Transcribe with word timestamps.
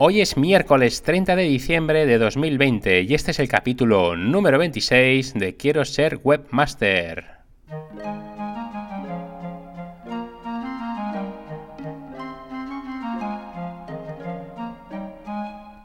Hoy 0.00 0.20
es 0.20 0.36
miércoles 0.36 1.02
30 1.02 1.34
de 1.34 1.42
diciembre 1.42 2.06
de 2.06 2.18
2020 2.18 3.02
y 3.02 3.14
este 3.14 3.32
es 3.32 3.40
el 3.40 3.48
capítulo 3.48 4.14
número 4.14 4.56
26 4.56 5.34
de 5.34 5.56
Quiero 5.56 5.84
ser 5.84 6.20
webmaster. 6.22 7.24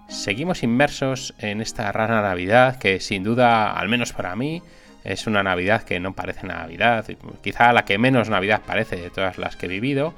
Seguimos 0.10 0.62
inmersos 0.62 1.34
en 1.40 1.60
esta 1.60 1.92
rara 1.92 2.22
Navidad 2.22 2.78
que 2.78 3.00
sin 3.00 3.24
duda, 3.24 3.74
al 3.74 3.90
menos 3.90 4.14
para 4.14 4.36
mí, 4.36 4.62
es 5.04 5.26
una 5.26 5.42
Navidad 5.42 5.82
que 5.82 6.00
no 6.00 6.14
parece 6.14 6.46
Navidad, 6.46 7.04
quizá 7.42 7.74
la 7.74 7.84
que 7.84 7.98
menos 7.98 8.30
Navidad 8.30 8.62
parece 8.64 8.96
de 8.98 9.10
todas 9.10 9.40
las 9.40 9.56
que 9.56 9.66
he 9.66 9.70
vivido, 9.70 10.14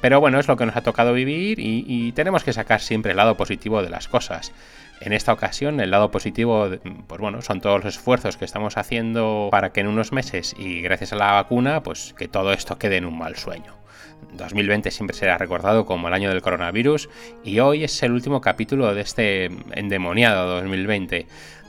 pero 0.00 0.20
bueno, 0.20 0.38
es 0.38 0.48
lo 0.48 0.56
que 0.56 0.66
nos 0.66 0.76
ha 0.76 0.82
tocado 0.82 1.12
vivir 1.12 1.58
y, 1.60 2.12
tenemos 2.12 2.44
que 2.44 2.52
sacar 2.52 2.80
siempre 2.80 3.12
el 3.12 3.16
lado 3.16 3.36
positivo 3.36 3.82
de 3.82 3.90
las 3.90 4.08
cosas. 4.08 4.52
En 5.00 5.12
esta 5.12 5.32
ocasión, 5.32 5.80
el 5.80 5.90
lado 5.90 6.10
positivo, 6.10 6.68
pues 7.06 7.20
bueno, 7.20 7.42
son 7.42 7.60
todos 7.60 7.84
los 7.84 7.94
esfuerzos 7.94 8.36
que 8.36 8.46
estamos 8.46 8.78
haciendo 8.78 9.48
para 9.50 9.70
que 9.70 9.80
en 9.80 9.88
unos 9.88 10.12
meses 10.12 10.54
y 10.58 10.80
gracias 10.80 11.12
a 11.12 11.16
la 11.16 11.32
vacuna, 11.32 11.82
pues 11.82 12.14
que 12.16 12.28
todo 12.28 12.52
esto 12.52 12.78
quede 12.78 12.96
en 12.96 13.04
un 13.04 13.18
mal 13.18 13.36
sueño. 13.36 13.74
2020 14.32 14.90
siempre 14.90 15.16
será 15.16 15.38
recordado 15.38 15.84
como 15.84 16.08
el 16.08 16.14
año 16.14 16.30
del 16.30 16.42
coronavirus 16.42 17.08
y 17.44 17.58
hoy 17.58 17.84
es 17.84 18.02
el 18.02 18.12
último 18.12 18.40
capítulo 18.40 18.94
de 18.94 19.02
este 19.02 19.50
endemoniado 19.72 20.56
2020. 20.56 21.26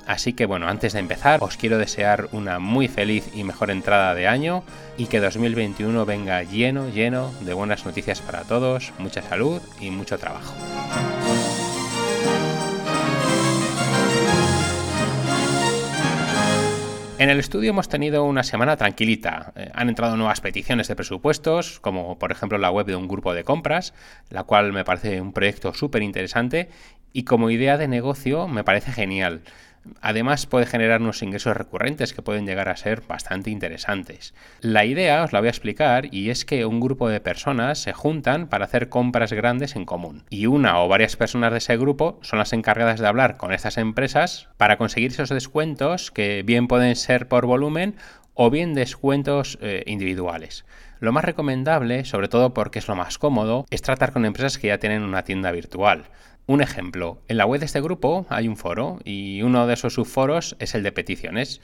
Así 0.07 0.31
que 0.31 0.45
bueno, 0.45 0.69
antes 0.69 0.93
de 0.93 0.99
empezar, 0.99 1.43
os 1.43 1.57
quiero 1.57 1.77
desear 1.77 2.29
una 2.31 2.59
muy 2.59 2.87
feliz 2.87 3.29
y 3.35 3.43
mejor 3.43 3.69
entrada 3.71 4.15
de 4.15 4.27
año 4.27 4.63
y 4.97 5.07
que 5.07 5.19
2021 5.19 6.05
venga 6.05 6.41
lleno, 6.43 6.89
lleno 6.89 7.33
de 7.41 7.53
buenas 7.53 7.85
noticias 7.85 8.21
para 8.21 8.43
todos, 8.43 8.93
mucha 8.99 9.21
salud 9.21 9.61
y 9.81 9.91
mucho 9.91 10.17
trabajo. 10.17 10.55
En 17.19 17.31
el 17.31 17.39
estudio 17.39 17.71
hemos 17.71 17.89
tenido 17.89 18.23
una 18.25 18.43
semana 18.43 18.77
tranquilita. 18.77 19.51
Eh, 19.55 19.71
han 19.73 19.89
entrado 19.89 20.15
nuevas 20.15 20.39
peticiones 20.39 20.87
de 20.87 20.95
presupuestos, 20.95 21.79
como 21.79 22.19
por 22.19 22.31
ejemplo 22.31 22.59
la 22.59 22.69
web 22.69 22.85
de 22.85 22.95
un 22.95 23.07
grupo 23.07 23.33
de 23.33 23.43
compras, 23.43 23.95
la 24.29 24.43
cual 24.43 24.71
me 24.71 24.85
parece 24.85 25.19
un 25.19 25.33
proyecto 25.33 25.73
súper 25.73 26.03
interesante 26.03 26.69
y 27.13 27.23
como 27.23 27.49
idea 27.49 27.77
de 27.77 27.87
negocio 27.87 28.47
me 28.47 28.63
parece 28.63 28.91
genial. 28.91 29.41
Además 30.01 30.45
puede 30.45 30.65
generar 30.65 31.01
unos 31.01 31.21
ingresos 31.21 31.55
recurrentes 31.55 32.13
que 32.13 32.21
pueden 32.21 32.45
llegar 32.45 32.69
a 32.69 32.77
ser 32.77 33.01
bastante 33.07 33.49
interesantes. 33.49 34.33
La 34.61 34.85
idea 34.85 35.23
os 35.23 35.33
la 35.33 35.39
voy 35.39 35.47
a 35.47 35.51
explicar 35.51 36.13
y 36.13 36.29
es 36.29 36.45
que 36.45 36.65
un 36.65 36.79
grupo 36.79 37.09
de 37.09 37.19
personas 37.19 37.79
se 37.79 37.93
juntan 37.93 38.47
para 38.47 38.65
hacer 38.65 38.89
compras 38.89 39.33
grandes 39.33 39.75
en 39.75 39.85
común 39.85 40.23
y 40.29 40.45
una 40.45 40.81
o 40.81 40.87
varias 40.87 41.15
personas 41.15 41.51
de 41.51 41.59
ese 41.59 41.77
grupo 41.77 42.19
son 42.21 42.39
las 42.39 42.53
encargadas 42.53 42.99
de 42.99 43.07
hablar 43.07 43.37
con 43.37 43.53
estas 43.53 43.77
empresas 43.77 44.49
para 44.57 44.77
conseguir 44.77 45.11
esos 45.11 45.29
descuentos 45.29 46.11
que 46.11 46.43
bien 46.43 46.67
pueden 46.67 46.95
ser 46.95 47.27
por 47.27 47.45
volumen 47.45 47.95
o 48.33 48.49
bien 48.51 48.75
descuentos 48.75 49.57
eh, 49.61 49.83
individuales. 49.87 50.63
Lo 50.99 51.11
más 51.11 51.25
recomendable, 51.25 52.05
sobre 52.05 52.27
todo 52.27 52.53
porque 52.53 52.79
es 52.79 52.87
lo 52.87 52.95
más 52.95 53.17
cómodo, 53.17 53.65
es 53.69 53.81
tratar 53.81 54.13
con 54.13 54.25
empresas 54.25 54.57
que 54.57 54.67
ya 54.67 54.79
tienen 54.79 55.03
una 55.03 55.23
tienda 55.23 55.51
virtual. 55.51 56.05
Un 56.49 56.61
ejemplo, 56.61 57.21
en 57.27 57.35
la 57.35 57.45
web 57.45 57.59
de 57.59 57.65
este 57.65 57.81
grupo 57.81 58.25
hay 58.29 58.47
un 58.47 58.55
foro 58.55 58.99
y 59.03 59.41
uno 59.41 59.67
de 59.67 59.73
esos 59.73 59.95
subforos 59.95 60.55
es 60.59 60.75
el 60.75 60.83
de 60.83 60.93
peticiones. 60.93 61.59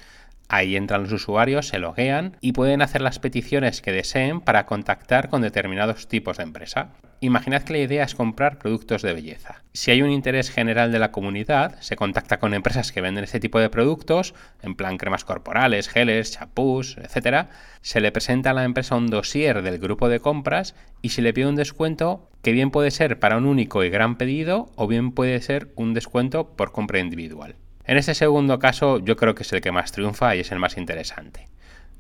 Ahí 0.49 0.75
entran 0.75 1.03
los 1.03 1.11
usuarios, 1.11 1.67
se 1.67 1.79
loguean 1.79 2.37
y 2.41 2.51
pueden 2.51 2.81
hacer 2.81 3.01
las 3.01 3.19
peticiones 3.19 3.81
que 3.81 3.91
deseen 3.91 4.41
para 4.41 4.65
contactar 4.65 5.29
con 5.29 5.41
determinados 5.41 6.07
tipos 6.07 6.37
de 6.37 6.43
empresa. 6.43 6.91
Imaginad 7.21 7.63
que 7.63 7.73
la 7.73 7.79
idea 7.79 8.03
es 8.03 8.15
comprar 8.15 8.59
productos 8.59 9.01
de 9.01 9.13
belleza. 9.13 9.63
Si 9.71 9.91
hay 9.91 10.01
un 10.01 10.11
interés 10.11 10.51
general 10.51 10.91
de 10.91 10.99
la 10.99 11.13
comunidad, 11.13 11.79
se 11.79 11.95
contacta 11.95 12.37
con 12.37 12.53
empresas 12.53 12.91
que 12.91 12.99
venden 12.99 13.23
este 13.23 13.39
tipo 13.39 13.59
de 13.59 13.69
productos, 13.69 14.35
en 14.61 14.75
plan 14.75 14.97
cremas 14.97 15.23
corporales, 15.23 15.87
geles, 15.87 16.33
chapús, 16.33 16.97
etc. 16.97 17.47
Se 17.81 18.01
le 18.01 18.11
presenta 18.11 18.49
a 18.49 18.53
la 18.53 18.65
empresa 18.65 18.97
un 18.97 19.07
dossier 19.07 19.61
del 19.61 19.79
grupo 19.79 20.09
de 20.09 20.19
compras 20.19 20.75
y 21.01 21.09
se 21.09 21.21
le 21.21 21.33
pide 21.33 21.47
un 21.47 21.55
descuento 21.55 22.29
que 22.41 22.51
bien 22.51 22.71
puede 22.71 22.91
ser 22.91 23.19
para 23.19 23.37
un 23.37 23.45
único 23.45 23.85
y 23.85 23.89
gran 23.89 24.17
pedido 24.17 24.69
o 24.75 24.85
bien 24.87 25.13
puede 25.13 25.41
ser 25.41 25.71
un 25.77 25.93
descuento 25.93 26.57
por 26.57 26.73
compra 26.73 26.99
individual. 26.99 27.55
En 27.85 27.97
este 27.97 28.16
segundo 28.16 28.59
caso 28.59 28.99
yo 28.99 29.17
creo 29.17 29.35
que 29.35 29.44
es 29.44 29.51
el 29.51 29.61
que 29.61 29.71
más 29.71 29.91
triunfa 29.91 30.35
y 30.35 30.39
es 30.39 30.51
el 30.51 30.59
más 30.59 30.77
interesante. 30.77 31.47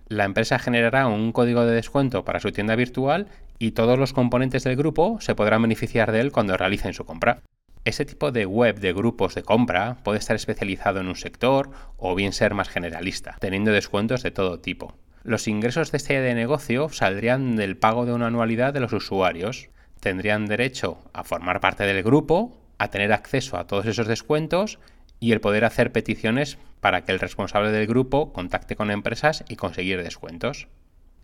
La 0.07 0.23
empresa 0.23 0.59
generará 0.59 1.07
un 1.07 1.31
código 1.31 1.65
de 1.65 1.75
descuento 1.75 2.23
para 2.23 2.39
su 2.39 2.51
tienda 2.51 2.75
virtual 2.75 3.27
y 3.59 3.71
todos 3.71 3.99
los 3.99 4.13
componentes 4.13 4.63
del 4.63 4.75
grupo 4.75 5.19
se 5.19 5.35
podrán 5.35 5.61
beneficiar 5.61 6.11
de 6.11 6.21
él 6.21 6.31
cuando 6.31 6.55
realicen 6.55 6.93
su 6.93 7.05
compra. 7.05 7.41
Ese 7.83 8.05
tipo 8.05 8.31
de 8.31 8.45
web 8.45 8.79
de 8.79 8.93
grupos 8.93 9.35
de 9.35 9.43
compra 9.43 9.97
puede 10.03 10.19
estar 10.19 10.37
especializado 10.37 11.01
en 11.01 11.07
un 11.07 11.17
sector 11.17 11.71
o 11.97 12.15
bien 12.15 12.31
ser 12.31 12.53
más 12.53 12.69
generalista, 12.69 13.35
teniendo 13.41 13.71
descuentos 13.71 14.23
de 14.23 14.31
todo 14.31 14.59
tipo. 14.59 14.95
Los 15.23 15.49
ingresos 15.49 15.91
de 15.91 15.97
este 15.97 16.19
de 16.21 16.33
negocio 16.33 16.87
saldrían 16.89 17.57
del 17.57 17.75
pago 17.75 18.05
de 18.05 18.13
una 18.13 18.27
anualidad 18.27 18.73
de 18.73 18.79
los 18.79 18.93
usuarios. 18.93 19.69
Tendrían 19.99 20.45
derecho 20.45 20.99
a 21.13 21.25
formar 21.25 21.59
parte 21.59 21.83
del 21.83 22.03
grupo, 22.03 22.57
a 22.77 22.89
tener 22.89 23.11
acceso 23.11 23.57
a 23.57 23.67
todos 23.67 23.85
esos 23.85 24.07
descuentos 24.07 24.79
y 25.23 25.31
el 25.31 25.39
poder 25.39 25.63
hacer 25.63 25.93
peticiones 25.93 26.57
para 26.81 27.05
que 27.05 27.13
el 27.13 27.19
responsable 27.21 27.71
del 27.71 27.87
grupo 27.87 28.33
contacte 28.33 28.75
con 28.75 28.91
empresas 28.91 29.45
y 29.47 29.55
conseguir 29.55 30.03
descuentos 30.03 30.67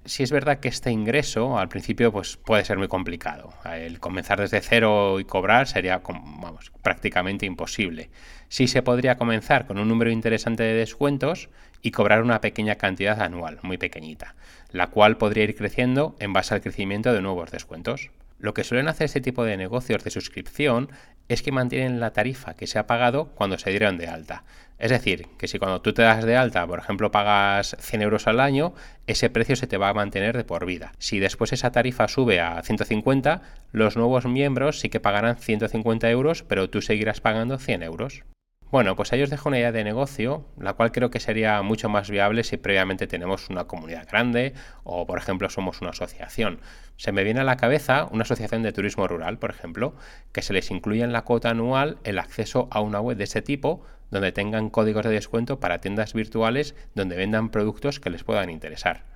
si 0.05 0.23
es 0.23 0.31
verdad 0.31 0.61
que 0.61 0.69
este 0.69 0.89
ingreso 0.89 1.59
al 1.59 1.67
principio 1.67 2.13
pues, 2.13 2.37
puede 2.37 2.63
ser 2.63 2.77
muy 2.77 2.87
complicado. 2.87 3.49
El 3.65 3.99
comenzar 3.99 4.39
desde 4.39 4.61
cero 4.61 5.19
y 5.19 5.25
cobrar 5.25 5.67
sería 5.67 6.01
vamos, 6.07 6.71
prácticamente 6.81 7.45
imposible. 7.45 8.09
Sí 8.47 8.69
se 8.69 8.81
podría 8.81 9.17
comenzar 9.17 9.67
con 9.67 9.77
un 9.77 9.89
número 9.89 10.11
interesante 10.11 10.63
de 10.63 10.75
descuentos 10.75 11.49
y 11.81 11.91
cobrar 11.91 12.23
una 12.23 12.39
pequeña 12.39 12.75
cantidad 12.75 13.21
anual, 13.21 13.59
muy 13.61 13.77
pequeñita, 13.77 14.35
la 14.71 14.87
cual 14.87 15.17
podría 15.17 15.43
ir 15.43 15.57
creciendo 15.57 16.15
en 16.19 16.31
base 16.31 16.53
al 16.53 16.61
crecimiento 16.61 17.11
de 17.11 17.21
nuevos 17.21 17.51
descuentos. 17.51 18.11
Lo 18.39 18.53
que 18.53 18.63
suelen 18.63 18.87
hacer 18.87 19.05
este 19.05 19.19
tipo 19.19 19.43
de 19.43 19.57
negocios 19.57 20.03
de 20.03 20.11
suscripción 20.11 20.89
es 21.27 21.43
que 21.43 21.51
mantienen 21.51 21.99
la 21.99 22.13
tarifa 22.13 22.55
que 22.55 22.67
se 22.67 22.79
ha 22.79 22.87
pagado 22.87 23.31
cuando 23.35 23.57
se 23.57 23.69
dieron 23.69 23.97
de 23.97 24.07
alta. 24.07 24.45
Es 24.77 24.91
decir, 24.91 25.27
que 25.37 25.49
si 25.49 25.59
cuando 25.59 25.81
tú 25.81 25.93
te 25.93 26.03
das 26.03 26.23
de 26.23 26.37
alta, 26.37 26.65
por 26.65 26.79
ejemplo, 26.79 27.11
pagas 27.11 27.75
100 27.79 28.01
euros 28.01 28.27
al 28.27 28.39
año, 28.39 28.73
ese 29.07 29.29
precio 29.29 29.57
se 29.57 29.67
te 29.67 29.77
va 29.77 29.89
a 29.89 29.93
mantener 29.93 30.37
de 30.37 30.45
por 30.45 30.65
vida. 30.65 30.93
Si 30.99 31.19
después 31.19 31.51
esa 31.51 31.71
tarifa 31.71 32.07
sube 32.07 32.39
a 32.39 32.61
150, 32.63 33.41
los 33.73 33.97
nuevos 33.97 34.25
miembros 34.25 34.79
sí 34.79 34.89
que 34.89 35.01
pagarán 35.01 35.35
150 35.35 36.09
euros, 36.09 36.43
pero 36.43 36.69
tú 36.69 36.81
seguirás 36.81 37.19
pagando 37.19 37.57
100 37.57 37.83
euros. 37.83 38.23
Bueno, 38.71 38.95
pues 38.95 39.11
ahí 39.11 39.23
os 39.23 39.31
dejo 39.31 39.49
una 39.49 39.57
idea 39.57 39.71
de 39.71 39.83
negocio, 39.83 40.45
la 40.59 40.73
cual 40.73 40.91
creo 40.91 41.09
que 41.09 41.19
sería 41.19 41.59
mucho 41.63 41.89
más 41.89 42.07
viable 42.11 42.43
si 42.43 42.57
previamente 42.57 43.07
tenemos 43.07 43.49
una 43.49 43.63
comunidad 43.63 44.07
grande 44.07 44.53
o, 44.83 45.07
por 45.07 45.17
ejemplo, 45.17 45.49
somos 45.49 45.81
una 45.81 45.89
asociación. 45.89 46.59
Se 46.95 47.11
me 47.11 47.23
viene 47.23 47.39
a 47.39 47.43
la 47.43 47.57
cabeza 47.57 48.07
una 48.11 48.21
asociación 48.21 48.61
de 48.61 48.71
turismo 48.71 49.07
rural, 49.07 49.39
por 49.39 49.49
ejemplo, 49.49 49.95
que 50.31 50.43
se 50.43 50.53
les 50.53 50.69
incluya 50.69 51.03
en 51.03 51.13
la 51.13 51.23
cuota 51.23 51.49
anual 51.49 51.97
el 52.03 52.19
acceso 52.19 52.67
a 52.69 52.81
una 52.81 53.01
web 53.01 53.17
de 53.17 53.23
ese 53.23 53.41
tipo 53.41 53.83
donde 54.11 54.31
tengan 54.31 54.69
códigos 54.69 55.03
de 55.03 55.11
descuento 55.11 55.59
para 55.59 55.79
tiendas 55.79 56.13
virtuales 56.13 56.75
donde 56.93 57.15
vendan 57.15 57.49
productos 57.49 57.99
que 57.99 58.11
les 58.11 58.23
puedan 58.23 58.51
interesar. 58.51 59.08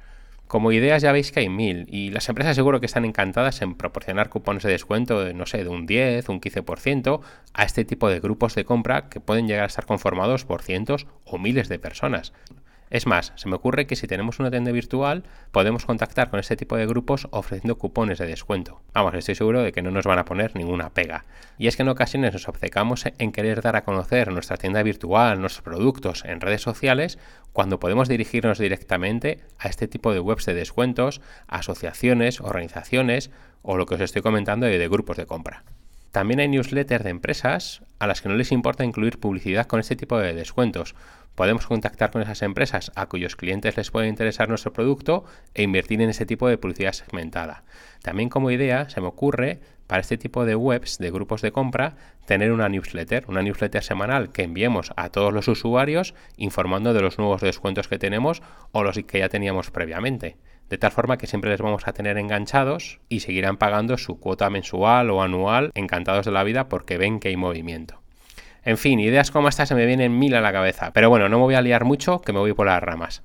Como 0.47 0.71
ideas 0.71 1.01
ya 1.01 1.11
veis 1.11 1.31
que 1.31 1.39
hay 1.39 1.49
mil 1.49 1.87
y 1.89 2.11
las 2.11 2.29
empresas 2.29 2.55
seguro 2.55 2.79
que 2.79 2.85
están 2.85 3.05
encantadas 3.05 3.61
en 3.61 3.75
proporcionar 3.75 4.29
cupones 4.29 4.63
de 4.63 4.71
descuento 4.71 5.23
de, 5.23 5.33
no 5.33 5.45
sé, 5.45 5.63
de 5.63 5.69
un 5.69 5.87
10, 5.87 6.29
un 6.29 6.41
15% 6.41 7.21
a 7.53 7.63
este 7.63 7.85
tipo 7.85 8.09
de 8.09 8.19
grupos 8.19 8.53
de 8.53 8.65
compra 8.65 9.09
que 9.09 9.19
pueden 9.19 9.47
llegar 9.47 9.63
a 9.63 9.67
estar 9.67 9.85
conformados 9.85 10.45
por 10.45 10.61
cientos 10.61 11.07
o 11.25 11.39
miles 11.39 11.69
de 11.69 11.79
personas. 11.79 12.33
Es 12.93 13.07
más, 13.07 13.33
se 13.37 13.49
me 13.49 13.55
ocurre 13.55 13.87
que 13.87 13.95
si 13.95 14.05
tenemos 14.05 14.37
una 14.37 14.51
tienda 14.51 14.71
virtual, 14.71 15.23
podemos 15.51 15.83
contactar 15.83 16.29
con 16.29 16.39
este 16.39 16.55
tipo 16.55 16.77
de 16.77 16.85
grupos 16.85 17.27
ofreciendo 17.31 17.79
cupones 17.79 18.19
de 18.19 18.27
descuento. 18.27 18.83
Vamos, 18.93 19.15
estoy 19.15 19.33
seguro 19.33 19.63
de 19.63 19.71
que 19.71 19.81
no 19.81 19.89
nos 19.89 20.05
van 20.05 20.19
a 20.19 20.25
poner 20.25 20.55
ninguna 20.55 20.91
pega. 20.91 21.25
Y 21.57 21.65
es 21.65 21.75
que 21.75 21.81
en 21.81 21.89
ocasiones 21.89 22.33
nos 22.33 22.47
obcecamos 22.47 23.05
en 23.17 23.31
querer 23.31 23.63
dar 23.63 23.77
a 23.77 23.83
conocer 23.83 24.31
nuestra 24.31 24.57
tienda 24.57 24.83
virtual, 24.83 25.41
nuestros 25.41 25.63
productos 25.63 26.23
en 26.23 26.39
redes 26.39 26.61
sociales, 26.61 27.17
cuando 27.51 27.79
podemos 27.79 28.09
dirigirnos 28.09 28.59
directamente 28.59 29.39
a 29.57 29.69
este 29.69 29.87
tipo 29.87 30.13
de 30.13 30.19
webs 30.19 30.45
de 30.45 30.53
descuentos, 30.53 31.19
asociaciones, 31.47 32.41
organizaciones 32.41 33.31
o 33.63 33.75
lo 33.75 33.87
que 33.87 33.95
os 33.95 34.01
estoy 34.01 34.21
comentando 34.21 34.67
de 34.67 34.87
grupos 34.87 35.17
de 35.17 35.25
compra. 35.25 35.63
También 36.13 36.41
hay 36.41 36.47
newsletters 36.47 37.03
de 37.03 37.09
empresas 37.09 37.81
a 37.97 38.05
las 38.05 38.21
que 38.21 38.29
no 38.29 38.35
les 38.35 38.51
importa 38.51 38.85
incluir 38.85 39.19
publicidad 39.19 39.65
con 39.65 39.79
este 39.79 39.95
tipo 39.95 40.19
de 40.19 40.35
descuentos. 40.35 40.93
Podemos 41.33 41.65
contactar 41.65 42.11
con 42.11 42.21
esas 42.21 42.43
empresas 42.43 42.91
a 42.93 43.07
cuyos 43.07 43.35
clientes 43.35 43.75
les 43.77 43.89
puede 43.89 44.09
interesar 44.09 44.47
nuestro 44.47 44.73
producto 44.73 45.25
e 45.55 45.63
invertir 45.63 46.03
en 46.03 46.11
ese 46.11 46.27
tipo 46.27 46.47
de 46.47 46.59
publicidad 46.59 46.93
segmentada. 46.93 47.63
También 48.03 48.29
como 48.29 48.51
idea 48.51 48.87
se 48.91 49.01
me 49.01 49.07
ocurre 49.07 49.59
para 49.87 50.01
este 50.01 50.19
tipo 50.19 50.45
de 50.45 50.55
webs, 50.55 50.99
de 50.99 51.09
grupos 51.09 51.41
de 51.41 51.51
compra, 51.51 51.95
tener 52.27 52.51
una 52.51 52.69
newsletter, 52.69 53.25
una 53.27 53.41
newsletter 53.41 53.83
semanal 53.83 54.31
que 54.31 54.43
enviemos 54.43 54.93
a 54.95 55.09
todos 55.09 55.33
los 55.33 55.47
usuarios 55.47 56.13
informando 56.37 56.93
de 56.93 57.01
los 57.01 57.17
nuevos 57.17 57.41
descuentos 57.41 57.87
que 57.87 57.97
tenemos 57.97 58.43
o 58.71 58.83
los 58.83 58.99
que 59.07 59.17
ya 59.17 59.29
teníamos 59.29 59.71
previamente 59.71 60.37
de 60.73 60.79
tal 60.79 60.89
forma 60.89 61.19
que 61.19 61.27
siempre 61.27 61.51
les 61.51 61.61
vamos 61.61 61.87
a 61.87 61.93
tener 61.93 62.17
enganchados 62.17 62.99
y 63.07 63.19
seguirán 63.19 63.57
pagando 63.57 63.95
su 63.99 64.19
cuota 64.19 64.49
mensual 64.49 65.11
o 65.11 65.21
anual 65.21 65.69
encantados 65.75 66.25
de 66.25 66.31
la 66.31 66.43
vida 66.43 66.67
porque 66.67 66.97
ven 66.97 67.19
que 67.19 67.27
hay 67.27 67.37
movimiento. 67.37 68.01
En 68.63 68.79
fin, 68.79 68.99
ideas 68.99 69.29
como 69.29 69.49
estas 69.49 69.69
se 69.69 69.75
me 69.75 69.85
vienen 69.85 70.17
mil 70.17 70.33
a 70.33 70.41
la 70.41 70.51
cabeza, 70.51 70.89
pero 70.91 71.11
bueno, 71.11 71.29
no 71.29 71.37
me 71.37 71.43
voy 71.43 71.53
a 71.53 71.61
liar 71.61 71.85
mucho, 71.85 72.21
que 72.21 72.33
me 72.33 72.39
voy 72.39 72.53
por 72.53 72.65
las 72.65 72.81
ramas. 72.81 73.21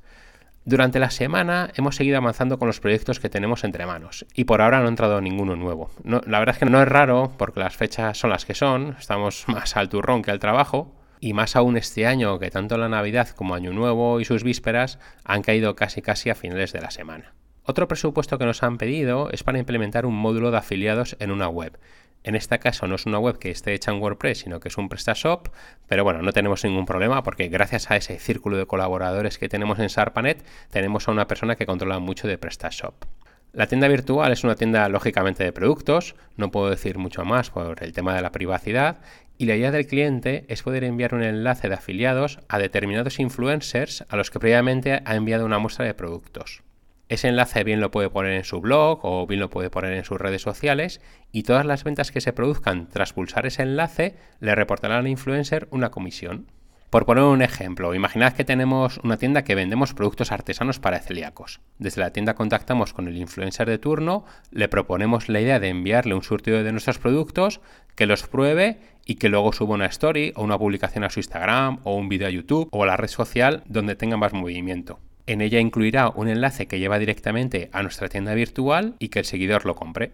Durante 0.67 0.99
la 0.99 1.09
semana 1.09 1.71
hemos 1.75 1.97
seguido 1.97 2.19
avanzando 2.19 2.59
con 2.59 2.69
los 2.69 2.81
proyectos 2.81 3.19
que 3.19 3.31
tenemos 3.31 3.65
entre 3.65 3.87
manos 3.87 4.27
y 4.35 4.45
por 4.45 4.61
ahora 4.61 4.81
no 4.81 4.85
ha 4.85 4.91
entrado 4.91 5.23
ninguno 5.23 5.57
nuevo. 5.57 5.91
la 6.05 6.39
verdad 6.39 6.55
es 6.55 6.59
que 6.59 6.67
no 6.67 6.83
es 6.83 6.89
raro 6.89 7.33
porque 7.39 7.61
las 7.61 7.79
fechas 7.79 8.19
son 8.19 8.29
las 8.29 8.45
que 8.45 8.55
son, 8.55 8.95
estamos 8.99 9.45
más 9.49 9.75
al 9.75 9.89
turrón 9.89 10.21
que 10.21 10.33
al 10.33 10.39
trabajo, 10.39 10.93
y 11.21 11.33
más 11.33 11.57
aún 11.57 11.77
este 11.77 12.07
año 12.07 12.39
que 12.39 12.51
tanto 12.51 12.77
la 12.77 12.89
Navidad 12.89 13.29
como 13.31 13.55
Año 13.55 13.73
Nuevo 13.73 14.21
y 14.21 14.25
sus 14.25 14.45
vísperas 14.45 14.99
han 15.25 15.43
caído 15.43 15.75
casi 15.75 16.03
casi 16.03 16.31
a 16.31 16.35
finales 16.35 16.73
de 16.73 16.81
la 16.81 16.91
semana. 16.91 17.35
Otro 17.71 17.87
presupuesto 17.87 18.39
que 18.39 18.47
nos 18.47 18.63
han 18.63 18.79
pedido 18.79 19.29
es 19.31 19.43
para 19.43 19.59
implementar 19.59 20.07
un 20.07 20.15
módulo 20.15 20.51
de 20.51 20.57
afiliados 20.57 21.19
en 21.21 21.31
una 21.31 21.51
web. 21.51 21.79
En 22.25 22.35
este 22.35 22.59
caso 22.59 22.87
no 22.87 22.95
es 22.95 23.05
una 23.05 23.19
web 23.19 23.39
que 23.39 23.51
esté 23.51 23.75
hecha 23.75 23.91
en 23.93 24.01
WordPress, 24.01 24.39
sino 24.39 24.59
que 24.59 24.69
es 24.69 24.79
un 24.79 24.89
PrestaShop, 24.89 25.49
pero 25.87 26.03
bueno, 26.03 26.23
no 26.23 26.33
tenemos 26.33 26.65
ningún 26.65 26.87
problema 26.87 27.23
porque 27.23 27.49
gracias 27.49 27.91
a 27.91 27.97
ese 27.97 28.19
círculo 28.21 28.57
de 28.57 28.65
colaboradores 28.65 29.37
que 29.37 29.51
tenemos 29.51 29.79
en 29.81 29.91
Sarpanet, 29.91 30.43
tenemos 30.71 31.09
a 31.09 31.11
una 31.11 31.29
persona 31.29 31.57
que 31.57 31.67
controla 31.67 31.99
mucho 31.99 32.27
de 32.27 32.39
PrestaShop. 32.39 33.05
La 33.53 33.67
tienda 33.67 33.87
virtual 33.89 34.33
es 34.33 34.45
una 34.45 34.57
tienda 34.57 34.89
lógicamente 34.89 35.45
de 35.45 35.53
productos, 35.53 36.15
no 36.39 36.51
puedo 36.51 36.71
decir 36.71 36.97
mucho 36.97 37.27
más 37.27 37.51
por 37.51 37.85
el 37.85 37.93
tema 37.93 38.15
de 38.15 38.23
la 38.23 38.33
privacidad, 38.33 39.01
y 39.37 39.45
la 39.45 39.57
idea 39.57 39.73
del 39.73 39.87
cliente 39.87 40.47
es 40.49 40.63
poder 40.63 40.85
enviar 40.85 41.15
un 41.15 41.23
enlace 41.23 41.69
de 41.69 41.75
afiliados 41.75 42.39
a 42.49 42.59
determinados 42.59 43.19
influencers 43.19 44.07
a 44.09 44.17
los 44.17 44.31
que 44.31 44.41
previamente 44.41 45.03
ha 45.05 45.15
enviado 45.17 45.45
una 45.45 45.59
muestra 45.59 45.85
de 45.85 45.93
productos. 45.93 46.63
Ese 47.09 47.29
enlace 47.29 47.65
bien 47.65 47.81
lo 47.81 47.91
puede 47.91 48.11
poner 48.11 48.33
en 48.33 48.45
su 48.45 48.61
blog 48.61 49.01
o 49.03 49.27
bien 49.27 49.41
lo 49.41 49.49
puede 49.49 49.71
poner 49.71 49.95
en 49.95 50.05
sus 50.05 50.21
redes 50.21 50.43
sociales 50.43 51.01
y 51.33 51.43
todas 51.43 51.65
las 51.65 51.83
ventas 51.83 52.13
que 52.13 52.21
se 52.21 52.35
produzcan 52.35 52.89
tras 52.89 53.15
pulsar 53.15 53.47
ese 53.47 53.63
enlace 53.63 54.17
le 54.41 54.55
reportarán 54.55 54.99
al 54.99 55.09
influencer 55.09 55.69
una 55.71 55.91
comisión. 55.91 56.47
Por 56.91 57.05
poner 57.05 57.25
un 57.25 57.43
ejemplo, 57.43 57.95
imaginad 57.95 58.33
que 58.33 58.45
tenemos 58.45 58.99
una 59.05 59.19
tienda 59.19 59.45
que 59.45 59.55
vendemos 59.55 59.93
productos 59.93 60.33
artesanos 60.33 60.81
para 60.81 61.01
celíacos. 61.01 61.61
Desde 61.79 62.01
la 62.01 62.15
tienda 62.15 62.35
contactamos 62.35 62.95
con 62.95 63.09
el 63.09 63.17
influencer 63.19 63.69
de 63.69 63.77
turno, 63.77 64.25
le 64.51 64.69
proponemos 64.69 65.29
la 65.29 65.41
idea 65.41 65.61
de 65.61 65.69
enviarle 65.69 66.15
un 66.15 66.23
surtido 66.23 66.63
de 66.63 66.73
nuestros 66.73 66.99
productos, 66.99 67.61
que 67.95 68.07
los 68.07 68.27
pruebe 68.27 68.81
y 69.05 69.17
que 69.17 69.29
luego 69.29 69.53
suba 69.53 69.75
una 69.75 69.87
story 69.87 70.33
o 70.35 70.43
una 70.43 70.59
publicación 70.59 71.05
a 71.05 71.11
su 71.11 71.21
Instagram 71.21 71.81
o 71.85 71.95
un 71.95 72.09
vídeo 72.09 72.27
a 72.27 72.31
YouTube 72.31 72.69
o 72.73 72.85
a 72.85 72.87
la 72.87 72.97
red 72.97 73.09
social 73.09 73.63
donde 73.67 73.95
tenga 73.95 74.17
más 74.17 74.33
movimiento. 74.33 74.99
En 75.29 75.43
ella 75.43 75.61
incluirá 75.61 76.09
un 76.09 76.29
enlace 76.29 76.67
que 76.67 76.79
lleva 76.79 76.99
directamente 76.99 77.69
a 77.75 77.83
nuestra 77.83 78.09
tienda 78.09 78.33
virtual 78.33 78.95
y 78.99 79.11
que 79.11 79.19
el 79.19 79.27
seguidor 79.27 79.67
lo 79.67 79.75
compre. 79.75 80.13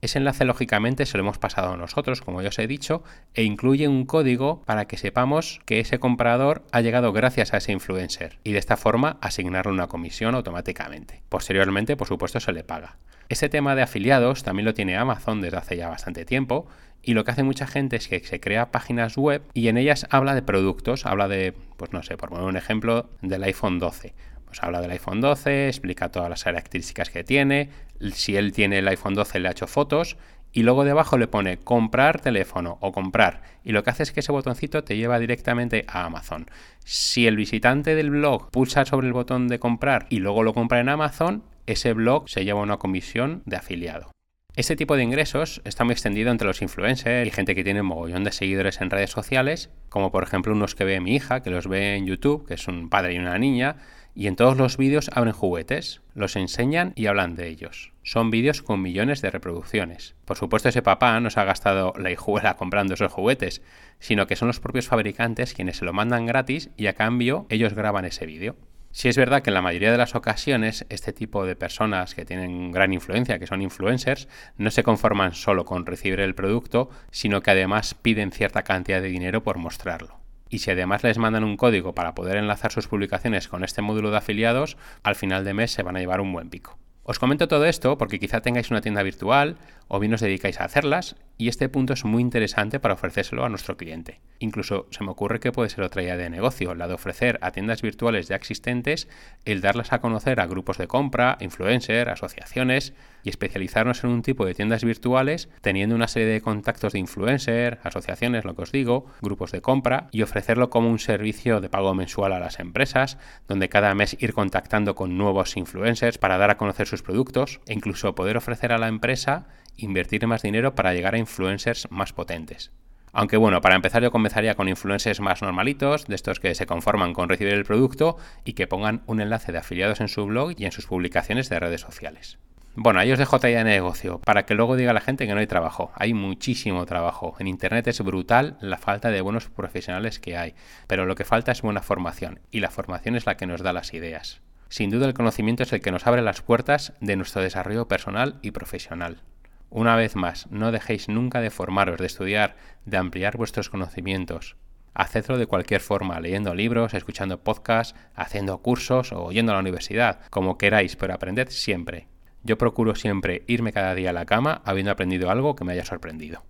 Ese 0.00 0.18
enlace 0.18 0.44
lógicamente 0.44 1.06
se 1.06 1.16
lo 1.16 1.22
hemos 1.22 1.38
pasado 1.38 1.72
a 1.72 1.76
nosotros, 1.76 2.20
como 2.20 2.42
ya 2.42 2.48
os 2.48 2.58
he 2.58 2.66
dicho, 2.66 3.04
e 3.34 3.44
incluye 3.44 3.86
un 3.86 4.06
código 4.06 4.62
para 4.64 4.86
que 4.86 4.96
sepamos 4.96 5.60
que 5.66 5.78
ese 5.78 6.00
comprador 6.00 6.64
ha 6.72 6.80
llegado 6.80 7.12
gracias 7.12 7.54
a 7.54 7.58
ese 7.58 7.70
influencer 7.70 8.40
y 8.42 8.50
de 8.50 8.58
esta 8.58 8.76
forma 8.76 9.18
asignarle 9.20 9.70
una 9.70 9.86
comisión 9.86 10.34
automáticamente. 10.34 11.22
Posteriormente, 11.28 11.96
por 11.96 12.08
supuesto, 12.08 12.40
se 12.40 12.52
le 12.52 12.64
paga. 12.64 12.96
Este 13.28 13.48
tema 13.48 13.76
de 13.76 13.82
afiliados 13.82 14.42
también 14.42 14.66
lo 14.66 14.74
tiene 14.74 14.96
Amazon 14.96 15.42
desde 15.42 15.58
hace 15.58 15.76
ya 15.76 15.88
bastante 15.88 16.24
tiempo 16.24 16.66
y 17.04 17.14
lo 17.14 17.22
que 17.22 17.30
hace 17.30 17.44
mucha 17.44 17.68
gente 17.68 17.94
es 17.94 18.08
que 18.08 18.18
se 18.18 18.40
crea 18.40 18.72
páginas 18.72 19.16
web 19.16 19.42
y 19.54 19.68
en 19.68 19.76
ellas 19.76 20.08
habla 20.10 20.34
de 20.34 20.42
productos, 20.42 21.06
habla 21.06 21.28
de, 21.28 21.54
pues 21.76 21.92
no 21.92 22.02
sé, 22.02 22.16
por 22.16 22.30
poner 22.30 22.46
un 22.46 22.56
ejemplo, 22.56 23.08
del 23.22 23.44
iPhone 23.44 23.78
12 23.78 24.12
pues 24.56 24.64
habla 24.64 24.80
del 24.80 24.90
iPhone 24.92 25.20
12, 25.20 25.68
explica 25.68 26.10
todas 26.10 26.30
las 26.30 26.44
características 26.44 27.10
que 27.10 27.24
tiene, 27.24 27.68
si 28.14 28.36
él 28.36 28.52
tiene 28.52 28.78
el 28.78 28.88
iPhone 28.88 29.14
12 29.14 29.38
le 29.38 29.48
ha 29.48 29.50
hecho 29.50 29.66
fotos 29.66 30.16
y 30.50 30.62
luego 30.62 30.84
debajo 30.84 31.18
le 31.18 31.28
pone 31.28 31.58
comprar 31.58 32.22
teléfono 32.22 32.78
o 32.80 32.90
comprar 32.90 33.42
y 33.64 33.72
lo 33.72 33.84
que 33.84 33.90
hace 33.90 34.04
es 34.04 34.12
que 34.12 34.20
ese 34.20 34.32
botoncito 34.32 34.82
te 34.82 34.96
lleva 34.96 35.18
directamente 35.18 35.84
a 35.88 36.06
Amazon. 36.06 36.46
Si 36.84 37.26
el 37.26 37.36
visitante 37.36 37.94
del 37.94 38.08
blog 38.08 38.50
pulsa 38.50 38.86
sobre 38.86 39.08
el 39.08 39.12
botón 39.12 39.48
de 39.48 39.58
comprar 39.58 40.06
y 40.08 40.20
luego 40.20 40.42
lo 40.42 40.54
compra 40.54 40.80
en 40.80 40.88
Amazon, 40.88 41.42
ese 41.66 41.92
blog 41.92 42.30
se 42.30 42.46
lleva 42.46 42.62
una 42.62 42.78
comisión 42.78 43.42
de 43.44 43.56
afiliado. 43.56 44.10
Este 44.54 44.74
tipo 44.74 44.96
de 44.96 45.02
ingresos 45.02 45.60
está 45.66 45.84
muy 45.84 45.92
extendido 45.92 46.30
entre 46.30 46.46
los 46.46 46.62
influencers 46.62 47.28
y 47.28 47.30
gente 47.30 47.54
que 47.54 47.62
tiene 47.62 47.82
un 47.82 47.88
mogollón 47.88 48.24
de 48.24 48.32
seguidores 48.32 48.80
en 48.80 48.88
redes 48.88 49.10
sociales, 49.10 49.68
como 49.90 50.10
por 50.10 50.22
ejemplo 50.22 50.54
unos 50.54 50.74
que 50.74 50.84
ve 50.84 50.98
mi 50.98 51.14
hija, 51.14 51.42
que 51.42 51.50
los 51.50 51.68
ve 51.68 51.96
en 51.96 52.06
YouTube, 52.06 52.46
que 52.48 52.54
es 52.54 52.66
un 52.66 52.88
padre 52.88 53.12
y 53.12 53.18
una 53.18 53.36
niña, 53.36 53.76
y 54.16 54.28
en 54.28 54.34
todos 54.34 54.56
los 54.56 54.78
vídeos 54.78 55.10
abren 55.12 55.34
juguetes, 55.34 56.00
los 56.14 56.36
enseñan 56.36 56.92
y 56.96 57.06
hablan 57.06 57.36
de 57.36 57.48
ellos. 57.48 57.92
Son 58.02 58.30
vídeos 58.30 58.62
con 58.62 58.80
millones 58.80 59.20
de 59.20 59.30
reproducciones. 59.30 60.16
Por 60.24 60.38
supuesto 60.38 60.70
ese 60.70 60.80
papá 60.80 61.20
no 61.20 61.28
se 61.28 61.38
ha 61.38 61.44
gastado 61.44 61.92
la 61.98 62.10
hijuela 62.10 62.54
comprando 62.56 62.94
esos 62.94 63.12
juguetes, 63.12 63.60
sino 63.98 64.26
que 64.26 64.34
son 64.34 64.48
los 64.48 64.58
propios 64.58 64.88
fabricantes 64.88 65.52
quienes 65.52 65.76
se 65.76 65.84
lo 65.84 65.92
mandan 65.92 66.24
gratis 66.24 66.70
y 66.78 66.86
a 66.86 66.94
cambio 66.94 67.46
ellos 67.50 67.74
graban 67.74 68.06
ese 68.06 68.24
vídeo. 68.24 68.56
Si 68.90 69.10
es 69.10 69.18
verdad 69.18 69.42
que 69.42 69.50
en 69.50 69.54
la 69.54 69.60
mayoría 69.60 69.92
de 69.92 69.98
las 69.98 70.14
ocasiones 70.14 70.86
este 70.88 71.12
tipo 71.12 71.44
de 71.44 71.54
personas 71.54 72.14
que 72.14 72.24
tienen 72.24 72.72
gran 72.72 72.94
influencia, 72.94 73.38
que 73.38 73.46
son 73.46 73.60
influencers, 73.60 74.26
no 74.56 74.70
se 74.70 74.82
conforman 74.82 75.34
solo 75.34 75.66
con 75.66 75.84
recibir 75.84 76.20
el 76.20 76.34
producto, 76.34 76.88
sino 77.10 77.42
que 77.42 77.50
además 77.50 77.92
piden 77.92 78.32
cierta 78.32 78.62
cantidad 78.62 79.02
de 79.02 79.08
dinero 79.08 79.42
por 79.42 79.58
mostrarlo. 79.58 80.25
Y 80.48 80.60
si 80.60 80.70
además 80.70 81.02
les 81.02 81.18
mandan 81.18 81.44
un 81.44 81.56
código 81.56 81.94
para 81.94 82.14
poder 82.14 82.36
enlazar 82.36 82.72
sus 82.72 82.88
publicaciones 82.88 83.48
con 83.48 83.64
este 83.64 83.82
módulo 83.82 84.10
de 84.10 84.18
afiliados, 84.18 84.76
al 85.02 85.16
final 85.16 85.44
de 85.44 85.54
mes 85.54 85.72
se 85.72 85.82
van 85.82 85.96
a 85.96 86.00
llevar 86.00 86.20
un 86.20 86.32
buen 86.32 86.50
pico. 86.50 86.78
Os 87.02 87.18
comento 87.18 87.46
todo 87.46 87.66
esto 87.66 87.98
porque 87.98 88.18
quizá 88.18 88.40
tengáis 88.40 88.70
una 88.70 88.80
tienda 88.80 89.02
virtual 89.02 89.56
o 89.88 90.00
bien 90.00 90.14
os 90.14 90.20
dedicáis 90.20 90.60
a 90.60 90.64
hacerlas 90.64 91.16
y 91.38 91.48
este 91.48 91.68
punto 91.68 91.92
es 91.92 92.04
muy 92.04 92.22
interesante 92.22 92.80
para 92.80 92.94
ofrecérselo 92.94 93.44
a 93.44 93.48
nuestro 93.48 93.76
cliente. 93.76 94.20
Incluso 94.38 94.86
se 94.90 95.04
me 95.04 95.10
ocurre 95.10 95.40
que 95.40 95.52
puede 95.52 95.70
ser 95.70 95.84
otra 95.84 96.02
idea 96.02 96.16
de 96.16 96.30
negocio, 96.30 96.74
la 96.74 96.88
de 96.88 96.94
ofrecer 96.94 97.38
a 97.42 97.50
tiendas 97.50 97.82
virtuales 97.82 98.28
ya 98.28 98.36
existentes 98.36 99.08
el 99.44 99.60
darlas 99.60 99.92
a 99.92 100.00
conocer 100.00 100.40
a 100.40 100.46
grupos 100.46 100.78
de 100.78 100.86
compra, 100.86 101.36
influencers, 101.40 102.10
asociaciones 102.10 102.94
y 103.22 103.30
especializarnos 103.30 104.04
en 104.04 104.10
un 104.10 104.22
tipo 104.22 104.44
de 104.46 104.54
tiendas 104.54 104.84
virtuales 104.84 105.48
teniendo 105.60 105.94
una 105.94 106.08
serie 106.08 106.28
de 106.28 106.40
contactos 106.40 106.92
de 106.92 106.98
influencers, 106.98 107.78
asociaciones, 107.82 108.44
lo 108.44 108.54
que 108.54 108.62
os 108.62 108.72
digo, 108.72 109.06
grupos 109.20 109.52
de 109.52 109.62
compra 109.62 110.08
y 110.12 110.22
ofrecerlo 110.22 110.70
como 110.70 110.90
un 110.90 110.98
servicio 110.98 111.60
de 111.60 111.68
pago 111.68 111.94
mensual 111.94 112.32
a 112.32 112.40
las 112.40 112.60
empresas, 112.60 113.18
donde 113.48 113.68
cada 113.68 113.94
mes 113.94 114.16
ir 114.20 114.32
contactando 114.32 114.94
con 114.94 115.16
nuevos 115.18 115.56
influencers 115.56 116.18
para 116.18 116.38
dar 116.38 116.50
a 116.50 116.56
conocer 116.56 116.86
sus 116.86 117.02
productos 117.02 117.60
e 117.66 117.74
incluso 117.74 118.14
poder 118.14 118.36
ofrecer 118.36 118.72
a 118.72 118.78
la 118.78 118.88
empresa 118.88 119.46
invertir 119.76 120.26
más 120.26 120.42
dinero 120.42 120.74
para 120.74 120.94
llegar 120.94 121.14
a 121.14 121.18
influencers 121.18 121.88
más 121.90 122.12
potentes. 122.12 122.72
Aunque 123.12 123.38
bueno, 123.38 123.62
para 123.62 123.76
empezar 123.76 124.02
yo 124.02 124.10
comenzaría 124.10 124.56
con 124.56 124.68
influencers 124.68 125.20
más 125.20 125.40
normalitos, 125.40 126.06
de 126.06 126.14
estos 126.14 126.38
que 126.38 126.54
se 126.54 126.66
conforman 126.66 127.14
con 127.14 127.30
recibir 127.30 127.54
el 127.54 127.64
producto 127.64 128.18
y 128.44 128.52
que 128.52 128.66
pongan 128.66 129.02
un 129.06 129.20
enlace 129.20 129.52
de 129.52 129.58
afiliados 129.58 130.00
en 130.00 130.08
su 130.08 130.26
blog 130.26 130.52
y 130.58 130.66
en 130.66 130.72
sus 130.72 130.86
publicaciones 130.86 131.48
de 131.48 131.58
redes 131.58 131.80
sociales. 131.80 132.38
Bueno, 132.78 133.00
ahí 133.00 133.10
os 133.10 133.18
dejo 133.18 133.40
talla 133.40 133.64
de 133.64 133.64
negocio, 133.64 134.20
para 134.20 134.44
que 134.44 134.54
luego 134.54 134.76
diga 134.76 134.92
la 134.92 135.00
gente 135.00 135.26
que 135.26 135.32
no 135.32 135.40
hay 135.40 135.46
trabajo. 135.46 135.92
Hay 135.94 136.12
muchísimo 136.12 136.84
trabajo. 136.84 137.34
En 137.38 137.46
Internet 137.46 137.88
es 137.88 138.02
brutal 138.02 138.58
la 138.60 138.76
falta 138.76 139.10
de 139.10 139.22
buenos 139.22 139.48
profesionales 139.48 140.20
que 140.20 140.36
hay, 140.36 140.54
pero 140.86 141.06
lo 141.06 141.14
que 141.14 141.24
falta 141.24 141.52
es 141.52 141.62
buena 141.62 141.80
formación, 141.80 142.40
y 142.50 142.60
la 142.60 142.70
formación 142.70 143.16
es 143.16 143.24
la 143.24 143.38
que 143.38 143.46
nos 143.46 143.62
da 143.62 143.72
las 143.72 143.94
ideas. 143.94 144.42
Sin 144.68 144.90
duda 144.90 145.06
el 145.06 145.14
conocimiento 145.14 145.62
es 145.62 145.72
el 145.72 145.80
que 145.80 145.90
nos 145.90 146.06
abre 146.06 146.20
las 146.20 146.42
puertas 146.42 146.92
de 147.00 147.16
nuestro 147.16 147.40
desarrollo 147.40 147.88
personal 147.88 148.38
y 148.42 148.50
profesional. 148.50 149.22
Una 149.70 149.96
vez 149.96 150.16
más, 150.16 150.46
no 150.50 150.70
dejéis 150.70 151.08
nunca 151.08 151.40
de 151.40 151.50
formaros, 151.50 151.98
de 151.98 152.06
estudiar, 152.06 152.56
de 152.84 152.96
ampliar 152.96 153.36
vuestros 153.36 153.68
conocimientos. 153.68 154.56
Hacedlo 154.94 155.36
de 155.36 155.46
cualquier 155.46 155.80
forma, 155.80 156.20
leyendo 156.20 156.54
libros, 156.54 156.94
escuchando 156.94 157.42
podcasts, 157.42 157.98
haciendo 158.14 158.58
cursos 158.58 159.12
o 159.12 159.30
yendo 159.32 159.52
a 159.52 159.56
la 159.56 159.60
universidad, 159.60 160.20
como 160.30 160.56
queráis, 160.56 160.96
pero 160.96 161.14
aprended 161.14 161.48
siempre. 161.50 162.08
Yo 162.42 162.56
procuro 162.56 162.94
siempre 162.94 163.42
irme 163.48 163.72
cada 163.72 163.94
día 163.94 164.10
a 164.10 164.14
la 164.14 164.24
cama 164.24 164.62
habiendo 164.64 164.92
aprendido 164.92 165.30
algo 165.30 165.56
que 165.56 165.64
me 165.64 165.72
haya 165.72 165.84
sorprendido. 165.84 166.44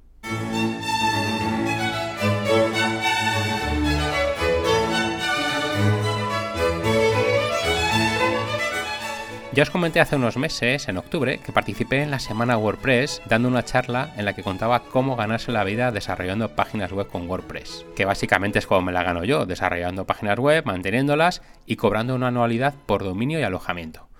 Ya 9.56 9.62
os 9.62 9.70
comenté 9.70 10.00
hace 10.00 10.16
unos 10.16 10.36
meses, 10.36 10.86
en 10.86 10.98
octubre, 10.98 11.38
que 11.38 11.50
participé 11.50 12.02
en 12.02 12.10
la 12.10 12.18
semana 12.18 12.58
WordPress 12.58 13.22
dando 13.26 13.48
una 13.48 13.64
charla 13.64 14.12
en 14.18 14.26
la 14.26 14.34
que 14.34 14.42
contaba 14.42 14.82
cómo 14.82 15.16
ganarse 15.16 15.50
la 15.50 15.64
vida 15.64 15.90
desarrollando 15.92 16.54
páginas 16.54 16.92
web 16.92 17.08
con 17.08 17.26
WordPress, 17.26 17.86
que 17.96 18.04
básicamente 18.04 18.58
es 18.58 18.66
como 18.66 18.82
me 18.82 18.92
la 18.92 19.02
gano 19.02 19.24
yo, 19.24 19.46
desarrollando 19.46 20.04
páginas 20.04 20.38
web, 20.38 20.66
manteniéndolas 20.66 21.40
y 21.64 21.76
cobrando 21.76 22.14
una 22.14 22.28
anualidad 22.28 22.74
por 22.84 23.02
dominio 23.02 23.40
y 23.40 23.44
alojamiento. 23.44 24.10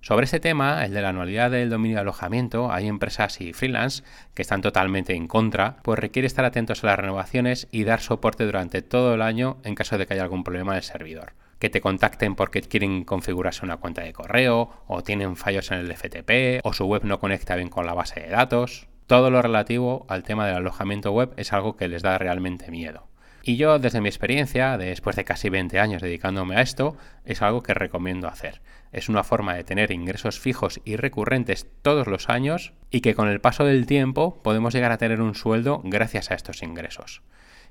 Sobre 0.00 0.24
este 0.24 0.40
tema, 0.40 0.82
el 0.82 0.94
de 0.94 1.02
la 1.02 1.10
anualidad 1.10 1.50
del 1.50 1.68
dominio 1.68 1.98
y 1.98 2.00
alojamiento, 2.00 2.72
hay 2.72 2.88
empresas 2.88 3.42
y 3.42 3.52
freelance 3.52 4.04
que 4.32 4.40
están 4.40 4.62
totalmente 4.62 5.14
en 5.14 5.28
contra, 5.28 5.76
pues 5.82 5.98
requiere 5.98 6.24
estar 6.24 6.46
atentos 6.46 6.82
a 6.82 6.86
las 6.86 6.98
renovaciones 6.98 7.68
y 7.70 7.84
dar 7.84 8.00
soporte 8.00 8.46
durante 8.46 8.80
todo 8.80 9.12
el 9.12 9.20
año 9.20 9.58
en 9.64 9.74
caso 9.74 9.98
de 9.98 10.06
que 10.06 10.14
haya 10.14 10.22
algún 10.22 10.44
problema 10.44 10.72
del 10.72 10.82
servidor 10.82 11.34
que 11.58 11.70
te 11.70 11.80
contacten 11.80 12.34
porque 12.34 12.62
quieren 12.62 13.04
configurarse 13.04 13.64
una 13.64 13.78
cuenta 13.78 14.02
de 14.02 14.12
correo, 14.12 14.70
o 14.86 15.02
tienen 15.02 15.36
fallos 15.36 15.70
en 15.70 15.78
el 15.78 15.94
FTP, 15.94 16.64
o 16.64 16.72
su 16.72 16.84
web 16.86 17.04
no 17.04 17.18
conecta 17.18 17.56
bien 17.56 17.68
con 17.68 17.86
la 17.86 17.94
base 17.94 18.20
de 18.20 18.28
datos. 18.28 18.88
Todo 19.06 19.30
lo 19.30 19.40
relativo 19.42 20.06
al 20.08 20.22
tema 20.22 20.46
del 20.46 20.56
alojamiento 20.56 21.12
web 21.12 21.32
es 21.36 21.52
algo 21.52 21.76
que 21.76 21.88
les 21.88 22.02
da 22.02 22.18
realmente 22.18 22.70
miedo. 22.70 23.08
Y 23.42 23.56
yo, 23.56 23.78
desde 23.78 24.02
mi 24.02 24.08
experiencia, 24.08 24.76
después 24.76 25.16
de 25.16 25.24
casi 25.24 25.48
20 25.48 25.80
años 25.80 26.02
dedicándome 26.02 26.56
a 26.56 26.60
esto, 26.60 26.96
es 27.24 27.40
algo 27.40 27.62
que 27.62 27.72
recomiendo 27.72 28.28
hacer. 28.28 28.60
Es 28.92 29.08
una 29.08 29.24
forma 29.24 29.54
de 29.54 29.64
tener 29.64 29.90
ingresos 29.90 30.38
fijos 30.38 30.80
y 30.84 30.96
recurrentes 30.96 31.66
todos 31.80 32.06
los 32.06 32.28
años 32.28 32.74
y 32.90 33.00
que 33.00 33.14
con 33.14 33.28
el 33.28 33.40
paso 33.40 33.64
del 33.64 33.86
tiempo 33.86 34.42
podemos 34.42 34.74
llegar 34.74 34.92
a 34.92 34.98
tener 34.98 35.22
un 35.22 35.34
sueldo 35.34 35.80
gracias 35.84 36.30
a 36.30 36.34
estos 36.34 36.62
ingresos. 36.62 37.22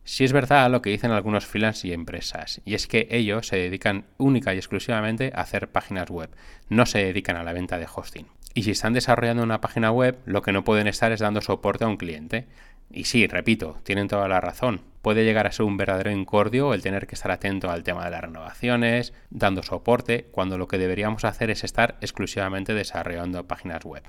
Si 0.07 0.23
es 0.23 0.31
verdad 0.31 0.71
lo 0.71 0.81
que 0.81 0.89
dicen 0.89 1.11
algunos 1.11 1.45
freelance 1.45 1.85
y 1.85 1.91
empresas, 1.91 2.61
y 2.63 2.75
es 2.75 2.87
que 2.87 3.09
ellos 3.11 3.45
se 3.45 3.57
dedican 3.57 4.05
única 4.17 4.53
y 4.53 4.57
exclusivamente 4.57 5.33
a 5.35 5.41
hacer 5.41 5.67
páginas 5.67 6.09
web, 6.09 6.29
no 6.69 6.85
se 6.85 6.99
dedican 6.99 7.35
a 7.35 7.43
la 7.43 7.51
venta 7.51 7.77
de 7.77 7.87
hosting. 7.93 8.25
Y 8.53 8.63
si 8.63 8.71
están 8.71 8.93
desarrollando 8.93 9.43
una 9.43 9.59
página 9.59 9.91
web, 9.91 10.17
lo 10.23 10.41
que 10.41 10.53
no 10.53 10.63
pueden 10.63 10.87
estar 10.87 11.11
es 11.11 11.19
dando 11.19 11.41
soporte 11.41 11.83
a 11.83 11.89
un 11.89 11.97
cliente. 11.97 12.47
Y 12.89 13.03
sí, 13.03 13.27
repito, 13.27 13.81
tienen 13.83 14.07
toda 14.07 14.29
la 14.29 14.39
razón. 14.39 14.79
Puede 15.01 15.25
llegar 15.25 15.45
a 15.45 15.51
ser 15.51 15.65
un 15.65 15.75
verdadero 15.75 16.09
incordio 16.09 16.73
el 16.73 16.81
tener 16.81 17.05
que 17.05 17.15
estar 17.15 17.31
atento 17.31 17.69
al 17.69 17.83
tema 17.83 18.05
de 18.05 18.11
las 18.11 18.21
renovaciones, 18.21 19.11
dando 19.29 19.61
soporte, 19.61 20.27
cuando 20.31 20.57
lo 20.57 20.69
que 20.69 20.77
deberíamos 20.77 21.25
hacer 21.25 21.49
es 21.49 21.65
estar 21.65 21.97
exclusivamente 21.99 22.73
desarrollando 22.73 23.45
páginas 23.45 23.83
web. 23.83 24.03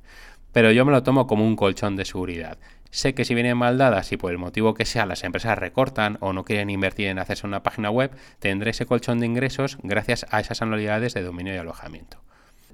Pero 0.52 0.72
yo 0.72 0.84
me 0.84 0.92
lo 0.92 1.02
tomo 1.02 1.26
como 1.26 1.46
un 1.46 1.56
colchón 1.56 1.96
de 1.96 2.04
seguridad. 2.04 2.58
Sé 2.90 3.14
que 3.14 3.24
si 3.24 3.34
vienen 3.34 3.56
mal 3.56 3.76
dadas 3.76 4.12
y 4.12 4.16
por 4.16 4.32
el 4.32 4.38
motivo 4.38 4.74
que 4.74 4.86
sea 4.86 5.04
las 5.04 5.22
empresas 5.22 5.58
recortan 5.58 6.16
o 6.20 6.32
no 6.32 6.44
quieren 6.44 6.70
invertir 6.70 7.08
en 7.08 7.18
hacerse 7.18 7.46
una 7.46 7.62
página 7.62 7.90
web, 7.90 8.12
tendré 8.38 8.70
ese 8.70 8.86
colchón 8.86 9.20
de 9.20 9.26
ingresos 9.26 9.78
gracias 9.82 10.26
a 10.30 10.40
esas 10.40 10.62
anualidades 10.62 11.12
de 11.12 11.22
dominio 11.22 11.54
y 11.54 11.58
alojamiento. 11.58 12.22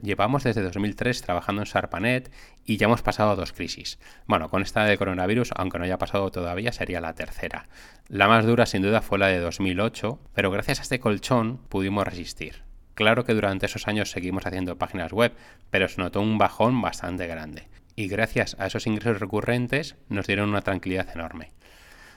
Llevamos 0.02 0.44
desde 0.44 0.62
2003 0.62 1.22
trabajando 1.22 1.62
en 1.62 1.66
Sarpanet 1.66 2.30
y 2.64 2.76
ya 2.76 2.86
hemos 2.86 3.02
pasado 3.02 3.36
dos 3.36 3.52
crisis. 3.52 3.98
Bueno, 4.26 4.50
con 4.50 4.62
esta 4.62 4.84
de 4.84 4.98
coronavirus, 4.98 5.52
aunque 5.56 5.78
no 5.78 5.84
haya 5.84 5.98
pasado 5.98 6.30
todavía, 6.30 6.72
sería 6.72 7.00
la 7.00 7.14
tercera. 7.14 7.68
La 8.08 8.28
más 8.28 8.44
dura 8.44 8.66
sin 8.66 8.82
duda 8.82 9.00
fue 9.00 9.18
la 9.18 9.28
de 9.28 9.40
2008, 9.40 10.20
pero 10.34 10.50
gracias 10.50 10.78
a 10.78 10.82
este 10.82 11.00
colchón 11.00 11.58
pudimos 11.68 12.06
resistir. 12.06 12.62
Claro 12.94 13.24
que 13.24 13.34
durante 13.34 13.66
esos 13.66 13.88
años 13.88 14.10
seguimos 14.10 14.46
haciendo 14.46 14.76
páginas 14.76 15.12
web, 15.12 15.32
pero 15.70 15.88
se 15.88 16.00
notó 16.00 16.20
un 16.20 16.38
bajón 16.38 16.80
bastante 16.80 17.26
grande 17.26 17.66
y 17.96 18.08
gracias 18.08 18.56
a 18.58 18.66
esos 18.66 18.86
ingresos 18.86 19.20
recurrentes 19.20 19.96
nos 20.08 20.26
dieron 20.26 20.50
una 20.50 20.62
tranquilidad 20.62 21.08
enorme. 21.14 21.52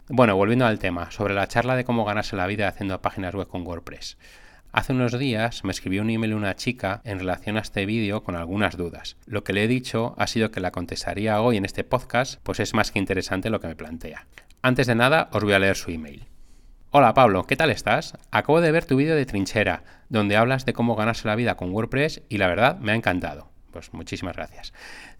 Bueno, 0.09 0.35
volviendo 0.35 0.65
al 0.65 0.79
tema, 0.79 1.11
sobre 1.11 1.33
la 1.33 1.47
charla 1.47 1.75
de 1.75 1.83
cómo 1.83 2.05
ganarse 2.05 2.35
la 2.35 2.47
vida 2.47 2.67
haciendo 2.67 3.01
páginas 3.01 3.35
web 3.35 3.47
con 3.47 3.67
WordPress. 3.67 4.17
Hace 4.71 4.93
unos 4.93 5.17
días 5.17 5.63
me 5.63 5.71
escribió 5.71 6.01
un 6.01 6.09
email 6.09 6.33
una 6.33 6.55
chica 6.55 7.01
en 7.03 7.19
relación 7.19 7.57
a 7.57 7.61
este 7.61 7.85
vídeo 7.85 8.23
con 8.23 8.35
algunas 8.35 8.77
dudas. 8.77 9.17
Lo 9.25 9.43
que 9.43 9.53
le 9.53 9.63
he 9.63 9.67
dicho 9.67 10.13
ha 10.17 10.27
sido 10.27 10.51
que 10.51 10.59
la 10.59 10.71
contestaría 10.71 11.41
hoy 11.41 11.57
en 11.57 11.65
este 11.65 11.83
podcast, 11.83 12.39
pues 12.43 12.59
es 12.59 12.73
más 12.73 12.91
que 12.91 12.99
interesante 12.99 13.49
lo 13.49 13.59
que 13.59 13.67
me 13.67 13.75
plantea. 13.75 14.27
Antes 14.61 14.87
de 14.87 14.95
nada, 14.95 15.29
os 15.31 15.43
voy 15.43 15.53
a 15.53 15.59
leer 15.59 15.75
su 15.75 15.91
email. 15.91 16.27
Hola 16.91 17.13
Pablo, 17.13 17.45
¿qué 17.45 17.55
tal 17.55 17.69
estás? 17.69 18.17
Acabo 18.31 18.61
de 18.61 18.71
ver 18.71 18.85
tu 18.85 18.95
vídeo 18.95 19.15
de 19.15 19.25
trinchera, 19.25 19.83
donde 20.09 20.37
hablas 20.37 20.65
de 20.65 20.73
cómo 20.73 20.95
ganarse 20.95 21.27
la 21.27 21.35
vida 21.35 21.55
con 21.55 21.71
WordPress 21.71 22.21
y 22.29 22.37
la 22.37 22.47
verdad 22.47 22.79
me 22.79 22.91
ha 22.91 22.95
encantado. 22.95 23.49
Pues 23.71 23.93
muchísimas 23.93 24.35
gracias. 24.35 24.73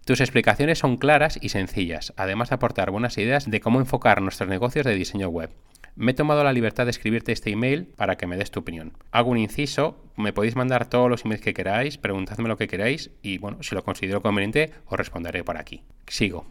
Tus 0.07 0.21
explicaciones 0.21 0.79
son 0.79 0.95
claras 0.95 1.37
y 1.41 1.49
sencillas, 1.49 2.13
además 2.15 2.47
de 2.47 2.55
aportar 2.55 2.91
buenas 2.91 3.17
ideas 3.17 3.51
de 3.51 3.59
cómo 3.59 3.81
enfocar 3.81 4.21
nuestros 4.21 4.47
negocios 4.47 4.85
de 4.85 4.95
diseño 4.95 5.27
web. 5.27 5.49
Me 5.97 6.11
he 6.11 6.13
tomado 6.13 6.45
la 6.45 6.53
libertad 6.53 6.85
de 6.85 6.91
escribirte 6.91 7.33
este 7.33 7.49
email 7.49 7.87
para 7.87 8.15
que 8.15 8.25
me 8.25 8.37
des 8.37 8.49
tu 8.49 8.61
opinión. 8.61 8.93
Hago 9.11 9.31
un 9.31 9.37
inciso, 9.37 10.01
me 10.15 10.31
podéis 10.31 10.55
mandar 10.55 10.89
todos 10.89 11.09
los 11.09 11.25
emails 11.25 11.41
que 11.41 11.53
queráis, 11.53 11.97
preguntadme 11.97 12.47
lo 12.47 12.55
que 12.55 12.69
queráis 12.69 13.11
y 13.21 13.37
bueno, 13.37 13.61
si 13.63 13.75
lo 13.75 13.83
considero 13.83 14.21
conveniente 14.21 14.71
os 14.85 14.97
responderé 14.97 15.43
por 15.43 15.57
aquí. 15.57 15.83
Sigo. 16.07 16.45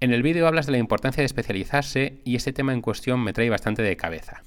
En 0.00 0.14
el 0.14 0.22
vídeo 0.22 0.46
hablas 0.48 0.64
de 0.64 0.72
la 0.72 0.78
importancia 0.78 1.20
de 1.20 1.26
especializarse 1.26 2.22
y 2.24 2.36
este 2.36 2.54
tema 2.54 2.72
en 2.72 2.80
cuestión 2.80 3.22
me 3.22 3.34
trae 3.34 3.50
bastante 3.50 3.82
de 3.82 3.98
cabeza. 3.98 4.42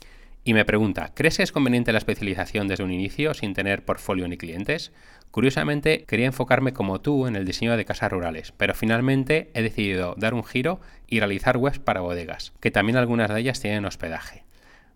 Y 0.47 0.53
me 0.53 0.63
pregunta, 0.63 1.11
¿crees 1.13 1.35
que 1.35 1.43
es 1.43 1.51
conveniente 1.51 1.91
la 1.91 1.97
especialización 1.97 2.69
desde 2.69 2.85
un 2.85 2.93
inicio 2.93 3.33
sin 3.33 3.53
tener 3.53 3.83
portfolio 3.83 4.29
ni 4.29 4.37
clientes? 4.37 4.93
Curiosamente, 5.29 6.05
quería 6.07 6.27
enfocarme 6.27 6.71
como 6.71 7.01
tú 7.01 7.27
en 7.27 7.35
el 7.35 7.43
diseño 7.43 7.75
de 7.75 7.83
casas 7.83 8.13
rurales, 8.13 8.53
pero 8.55 8.73
finalmente 8.73 9.51
he 9.53 9.61
decidido 9.61 10.15
dar 10.15 10.33
un 10.33 10.45
giro 10.45 10.79
y 11.05 11.19
realizar 11.19 11.57
webs 11.57 11.79
para 11.79 11.99
bodegas, 11.99 12.53
que 12.61 12.71
también 12.71 12.95
algunas 12.95 13.29
de 13.29 13.41
ellas 13.41 13.59
tienen 13.59 13.83
hospedaje. 13.83 14.45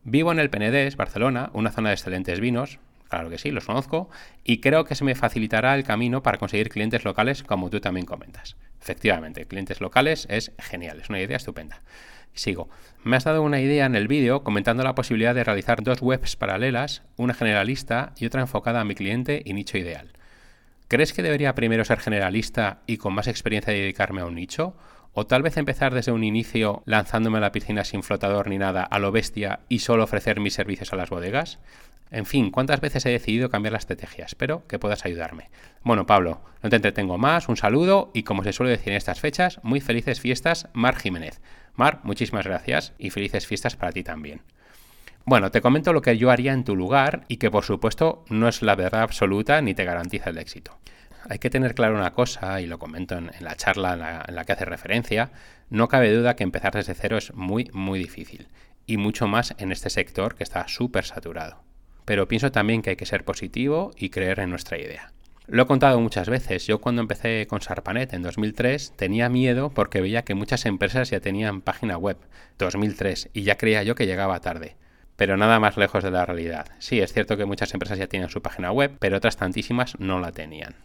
Vivo 0.05 0.31
en 0.31 0.39
el 0.39 0.49
Penedés, 0.49 0.95
Barcelona, 0.95 1.49
una 1.51 1.71
zona 1.71 1.89
de 1.89 1.95
excelentes 1.95 2.39
vinos, 2.39 2.79
claro 3.09 3.29
que 3.29 3.37
sí, 3.37 3.51
los 3.51 3.65
conozco, 3.65 4.09
y 4.45 4.61
creo 4.61 4.85
que 4.85 4.95
se 4.95 5.03
me 5.03 5.15
facilitará 5.15 5.75
el 5.75 5.83
camino 5.83 6.23
para 6.23 6.37
conseguir 6.37 6.69
clientes 6.69 7.03
locales 7.03 7.43
como 7.43 7.69
tú 7.69 7.81
también 7.81 8.05
comentas. 8.05 8.55
Efectivamente, 8.81 9.43
clientes 9.47 9.81
locales 9.81 10.27
es 10.29 10.53
genial, 10.59 11.01
es 11.01 11.09
una 11.09 11.19
idea 11.19 11.35
estupenda. 11.35 11.81
Sigo. 12.33 12.69
Me 13.03 13.17
has 13.17 13.23
dado 13.23 13.41
una 13.41 13.59
idea 13.59 13.85
en 13.85 13.95
el 13.95 14.07
vídeo 14.07 14.43
comentando 14.43 14.83
la 14.83 14.95
posibilidad 14.95 15.35
de 15.35 15.43
realizar 15.43 15.83
dos 15.83 16.01
webs 16.01 16.35
paralelas, 16.35 17.03
una 17.17 17.33
generalista 17.33 18.13
y 18.17 18.25
otra 18.25 18.41
enfocada 18.41 18.81
a 18.81 18.85
mi 18.85 18.95
cliente 18.95 19.41
y 19.45 19.53
nicho 19.53 19.77
ideal. 19.77 20.13
¿Crees 20.87 21.13
que 21.13 21.23
debería 21.23 21.55
primero 21.55 21.85
ser 21.85 21.99
generalista 21.99 22.81
y 22.85 22.97
con 22.97 23.13
más 23.13 23.27
experiencia 23.27 23.73
dedicarme 23.73 24.21
a 24.21 24.25
un 24.25 24.35
nicho? 24.35 24.75
¿O 25.13 25.25
tal 25.25 25.41
vez 25.41 25.57
empezar 25.57 25.93
desde 25.93 26.11
un 26.11 26.23
inicio 26.23 26.83
lanzándome 26.85 27.37
a 27.37 27.41
la 27.41 27.51
piscina 27.51 27.83
sin 27.83 28.03
flotador 28.03 28.47
ni 28.47 28.57
nada 28.57 28.83
a 28.83 28.99
lo 28.99 29.11
bestia 29.11 29.61
y 29.67 29.79
solo 29.79 30.03
ofrecer 30.03 30.39
mis 30.39 30.53
servicios 30.53 30.93
a 30.93 30.95
las 30.95 31.09
bodegas? 31.09 31.59
En 32.11 32.25
fin, 32.25 32.51
¿cuántas 32.51 32.81
veces 32.81 33.05
he 33.05 33.09
decidido 33.09 33.49
cambiar 33.49 33.71
la 33.71 33.77
estrategia? 33.77 34.25
Espero 34.25 34.67
que 34.67 34.77
puedas 34.77 35.05
ayudarme. 35.05 35.49
Bueno, 35.81 36.05
Pablo, 36.05 36.41
no 36.61 36.69
te 36.69 36.75
entretengo 36.75 37.17
más, 37.17 37.47
un 37.47 37.55
saludo 37.55 38.11
y 38.13 38.23
como 38.23 38.43
se 38.43 38.51
suele 38.51 38.73
decir 38.73 38.89
en 38.89 38.97
estas 38.97 39.21
fechas, 39.21 39.61
muy 39.63 39.79
felices 39.79 40.19
fiestas, 40.19 40.67
Mar 40.73 40.97
Jiménez. 40.97 41.39
Mar, 41.73 42.01
muchísimas 42.03 42.45
gracias 42.45 42.93
y 42.97 43.11
felices 43.11 43.47
fiestas 43.47 43.77
para 43.77 43.93
ti 43.93 44.03
también. 44.03 44.41
Bueno, 45.23 45.51
te 45.51 45.61
comento 45.61 45.93
lo 45.93 46.01
que 46.01 46.17
yo 46.17 46.31
haría 46.31 46.51
en 46.51 46.65
tu 46.65 46.75
lugar 46.75 47.23
y 47.29 47.37
que 47.37 47.49
por 47.49 47.63
supuesto 47.63 48.25
no 48.27 48.49
es 48.49 48.61
la 48.61 48.75
verdad 48.75 49.03
absoluta 49.03 49.61
ni 49.61 49.73
te 49.73 49.85
garantiza 49.85 50.31
el 50.31 50.37
éxito. 50.37 50.77
Hay 51.29 51.39
que 51.39 51.49
tener 51.49 51.75
claro 51.75 51.95
una 51.95 52.11
cosa, 52.11 52.59
y 52.59 52.67
lo 52.67 52.77
comento 52.77 53.17
en, 53.17 53.31
la 53.39 53.55
charla 53.55 53.93
en 53.93 53.99
la, 53.99 54.25
en 54.27 54.35
la 54.35 54.43
que 54.43 54.51
hace 54.51 54.65
referencia, 54.65 55.31
no 55.69 55.87
cabe 55.87 56.11
duda 56.11 56.35
que 56.35 56.43
empezar 56.43 56.73
desde 56.73 56.95
cero 56.95 57.15
es 57.15 57.33
muy, 57.35 57.69
muy 57.71 57.99
difícil, 57.99 58.49
y 58.85 58.97
mucho 58.97 59.27
más 59.27 59.55
en 59.59 59.71
este 59.71 59.89
sector 59.89 60.35
que 60.35 60.43
está 60.43 60.67
súper 60.67 61.05
saturado 61.05 61.70
pero 62.11 62.27
pienso 62.27 62.51
también 62.51 62.81
que 62.81 62.89
hay 62.89 62.95
que 62.97 63.05
ser 63.05 63.23
positivo 63.23 63.93
y 63.95 64.09
creer 64.09 64.41
en 64.41 64.49
nuestra 64.49 64.77
idea. 64.77 65.13
Lo 65.47 65.63
he 65.63 65.65
contado 65.65 65.97
muchas 66.01 66.27
veces, 66.27 66.67
yo 66.67 66.81
cuando 66.81 67.01
empecé 67.01 67.47
con 67.47 67.61
Sarpanet 67.61 68.11
en 68.11 68.21
2003 68.21 68.91
tenía 68.97 69.29
miedo 69.29 69.69
porque 69.69 70.01
veía 70.01 70.23
que 70.23 70.35
muchas 70.35 70.65
empresas 70.65 71.09
ya 71.09 71.21
tenían 71.21 71.61
página 71.61 71.97
web, 71.97 72.17
2003, 72.59 73.29
y 73.31 73.43
ya 73.43 73.55
creía 73.55 73.83
yo 73.83 73.95
que 73.95 74.07
llegaba 74.07 74.41
tarde. 74.41 74.75
Pero 75.15 75.37
nada 75.37 75.61
más 75.61 75.77
lejos 75.77 76.03
de 76.03 76.11
la 76.11 76.25
realidad. 76.25 76.65
Sí, 76.79 76.99
es 76.99 77.13
cierto 77.13 77.37
que 77.37 77.45
muchas 77.45 77.73
empresas 77.73 77.97
ya 77.97 78.07
tienen 78.07 78.27
su 78.27 78.41
página 78.41 78.73
web, 78.73 78.91
pero 78.99 79.15
otras 79.15 79.37
tantísimas 79.37 79.97
no 79.97 80.19
la 80.19 80.33
tenían 80.33 80.75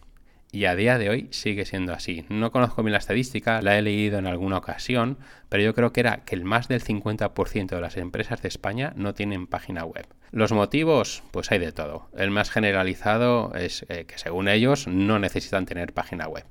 y 0.57 0.65
a 0.65 0.75
día 0.75 0.97
de 0.97 1.11
hoy 1.11 1.29
sigue 1.33 1.67
siendo 1.67 1.93
así. 1.93 2.25
No 2.29 2.51
conozco 2.51 2.83
bien 2.83 2.93
la 2.93 2.99
estadística, 2.99 3.61
la 3.61 3.77
he 3.77 3.83
leído 3.83 4.19
en 4.19 4.27
alguna 4.27 4.57
ocasión, 4.57 5.19
pero 5.49 5.63
yo 5.63 5.75
creo 5.75 5.93
que 5.93 6.01
era 6.01 6.25
que 6.25 6.35
el 6.35 6.45
más 6.45 6.69
del 6.69 6.83
50% 6.83 7.75
de 7.75 7.81
las 7.81 7.97
empresas 7.99 8.41
de 8.41 8.49
España 8.49 8.93
no 8.97 9.13
tienen 9.13 9.47
página 9.47 9.85
web. 9.85 10.07
Los 10.33 10.53
motivos, 10.53 11.23
pues 11.31 11.53
hay 11.53 11.59
de 11.59 11.73
todo. 11.73 12.09
El 12.17 12.31
más 12.31 12.51
generalizado 12.51 13.55
es 13.55 13.87
eh, 13.89 14.05
que 14.07 14.19
según 14.19 14.49
ellos 14.49 14.87
no 14.89 15.19
necesitan 15.19 15.67
tener 15.67 15.93
página 15.93 16.27
web. 16.29 16.45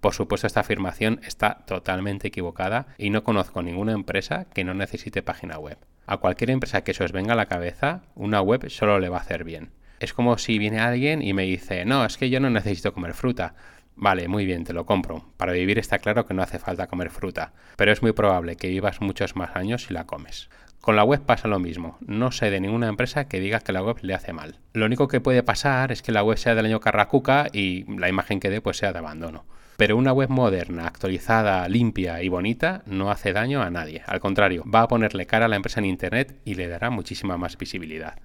Por 0.00 0.14
supuesto, 0.14 0.46
esta 0.46 0.60
afirmación 0.60 1.20
está 1.26 1.64
totalmente 1.66 2.28
equivocada 2.28 2.86
y 2.98 3.10
no 3.10 3.24
conozco 3.24 3.62
ninguna 3.62 3.92
empresa 3.92 4.46
que 4.54 4.62
no 4.62 4.74
necesite 4.74 5.22
página 5.22 5.58
web. 5.58 5.78
A 6.06 6.18
cualquier 6.18 6.50
empresa 6.50 6.82
que 6.84 6.94
se 6.94 7.02
os 7.02 7.12
venga 7.12 7.32
a 7.32 7.36
la 7.36 7.46
cabeza, 7.46 8.02
una 8.14 8.40
web 8.40 8.70
solo 8.70 9.00
le 9.00 9.08
va 9.08 9.18
a 9.18 9.22
hacer 9.22 9.42
bien. 9.42 9.70
Es 9.98 10.12
como 10.12 10.38
si 10.38 10.58
viene 10.58 10.78
alguien 10.78 11.22
y 11.22 11.32
me 11.32 11.42
dice, 11.42 11.84
no, 11.84 12.04
es 12.04 12.18
que 12.18 12.30
yo 12.30 12.38
no 12.38 12.50
necesito 12.50 12.92
comer 12.92 13.14
fruta. 13.14 13.54
Vale, 13.96 14.28
muy 14.28 14.44
bien, 14.44 14.64
te 14.64 14.74
lo 14.74 14.84
compro. 14.84 15.24
Para 15.38 15.52
vivir 15.52 15.78
está 15.78 15.98
claro 15.98 16.26
que 16.26 16.34
no 16.34 16.42
hace 16.42 16.58
falta 16.58 16.86
comer 16.86 17.10
fruta, 17.10 17.54
pero 17.76 17.90
es 17.90 18.02
muy 18.02 18.12
probable 18.12 18.56
que 18.56 18.68
vivas 18.68 19.00
muchos 19.00 19.34
más 19.36 19.56
años 19.56 19.84
si 19.84 19.94
la 19.94 20.04
comes. 20.04 20.50
Con 20.86 20.94
la 20.94 21.02
web 21.02 21.20
pasa 21.22 21.48
lo 21.48 21.58
mismo. 21.58 21.98
No 22.00 22.30
sé 22.30 22.48
de 22.48 22.60
ninguna 22.60 22.86
empresa 22.86 23.26
que 23.26 23.40
diga 23.40 23.58
que 23.58 23.72
la 23.72 23.82
web 23.82 23.96
le 24.02 24.14
hace 24.14 24.32
mal. 24.32 24.60
Lo 24.72 24.86
único 24.86 25.08
que 25.08 25.20
puede 25.20 25.42
pasar 25.42 25.90
es 25.90 26.00
que 26.00 26.12
la 26.12 26.22
web 26.22 26.38
sea 26.38 26.54
del 26.54 26.66
año 26.66 26.78
Carracuca 26.78 27.48
y 27.52 27.82
la 27.98 28.08
imagen 28.08 28.38
que 28.38 28.50
dé 28.50 28.60
pues 28.60 28.76
sea 28.76 28.92
de 28.92 29.00
abandono. 29.00 29.46
Pero 29.78 29.96
una 29.96 30.12
web 30.12 30.28
moderna, 30.28 30.86
actualizada, 30.86 31.68
limpia 31.68 32.22
y 32.22 32.28
bonita 32.28 32.84
no 32.86 33.10
hace 33.10 33.32
daño 33.32 33.62
a 33.62 33.70
nadie. 33.70 34.04
Al 34.06 34.20
contrario, 34.20 34.62
va 34.72 34.82
a 34.82 34.86
ponerle 34.86 35.26
cara 35.26 35.46
a 35.46 35.48
la 35.48 35.56
empresa 35.56 35.80
en 35.80 35.86
Internet 35.86 36.36
y 36.44 36.54
le 36.54 36.68
dará 36.68 36.88
muchísima 36.90 37.36
más 37.36 37.58
visibilidad. 37.58 38.20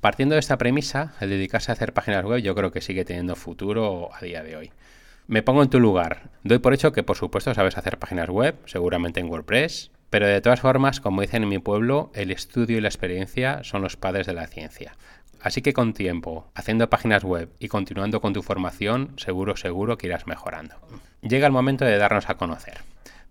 Partiendo 0.00 0.34
de 0.34 0.40
esta 0.40 0.58
premisa, 0.58 1.14
el 1.20 1.30
dedicarse 1.30 1.70
a 1.70 1.74
hacer 1.74 1.92
páginas 1.92 2.24
web 2.24 2.42
yo 2.42 2.56
creo 2.56 2.72
que 2.72 2.80
sigue 2.80 3.04
teniendo 3.04 3.36
futuro 3.36 4.10
a 4.12 4.20
día 4.24 4.42
de 4.42 4.56
hoy. 4.56 4.72
Me 5.28 5.44
pongo 5.44 5.62
en 5.62 5.70
tu 5.70 5.78
lugar. 5.78 6.30
Doy 6.42 6.58
por 6.58 6.74
hecho 6.74 6.90
que 6.90 7.04
por 7.04 7.16
supuesto 7.16 7.54
sabes 7.54 7.78
hacer 7.78 8.00
páginas 8.00 8.28
web, 8.28 8.56
seguramente 8.64 9.20
en 9.20 9.30
WordPress, 9.30 9.91
pero 10.12 10.26
de 10.26 10.42
todas 10.42 10.60
formas, 10.60 11.00
como 11.00 11.22
dicen 11.22 11.42
en 11.42 11.48
mi 11.48 11.58
pueblo, 11.58 12.10
el 12.14 12.30
estudio 12.30 12.76
y 12.76 12.82
la 12.82 12.88
experiencia 12.88 13.64
son 13.64 13.80
los 13.80 13.96
padres 13.96 14.26
de 14.26 14.34
la 14.34 14.46
ciencia. 14.46 14.94
Así 15.40 15.62
que 15.62 15.72
con 15.72 15.94
tiempo, 15.94 16.50
haciendo 16.54 16.90
páginas 16.90 17.24
web 17.24 17.48
y 17.58 17.68
continuando 17.68 18.20
con 18.20 18.34
tu 18.34 18.42
formación, 18.42 19.14
seguro, 19.16 19.56
seguro 19.56 19.96
que 19.96 20.08
irás 20.08 20.26
mejorando. 20.26 20.74
Llega 21.22 21.46
el 21.46 21.52
momento 21.54 21.86
de 21.86 21.96
darnos 21.96 22.28
a 22.28 22.34
conocer. 22.34 22.82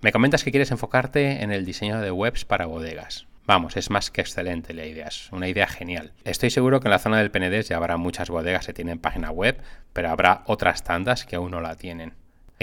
Me 0.02 0.12
comentas 0.12 0.44
que 0.44 0.50
quieres 0.50 0.72
enfocarte 0.72 1.44
en 1.44 1.52
el 1.52 1.66
diseño 1.66 2.02
de 2.02 2.10
webs 2.10 2.46
para 2.46 2.66
bodegas. 2.66 3.28
Vamos, 3.46 3.78
es 3.78 3.92
más 3.92 4.10
que 4.10 4.22
excelente 4.22 4.74
la 4.74 4.88
idea, 4.88 5.10
es 5.10 5.32
una 5.32 5.48
idea 5.48 5.68
genial. 5.68 6.14
Estoy 6.24 6.50
seguro 6.50 6.80
que 6.80 6.88
en 6.88 6.94
la 6.94 7.00
zona 7.00 7.20
del 7.20 7.30
Penedés 7.30 7.70
ya 7.70 7.78
habrá 7.78 7.98
muchas 7.98 8.32
bodegas 8.32 8.66
que 8.66 8.74
tienen 8.74 8.98
página 8.98 9.30
web, 9.30 9.62
pero 9.94 10.10
habrá 10.10 10.42
otras 10.48 10.84
tantas 10.84 11.28
que 11.28 11.36
aún 11.36 11.52
no 11.52 11.62
la 11.62 11.76
tienen. 11.76 12.14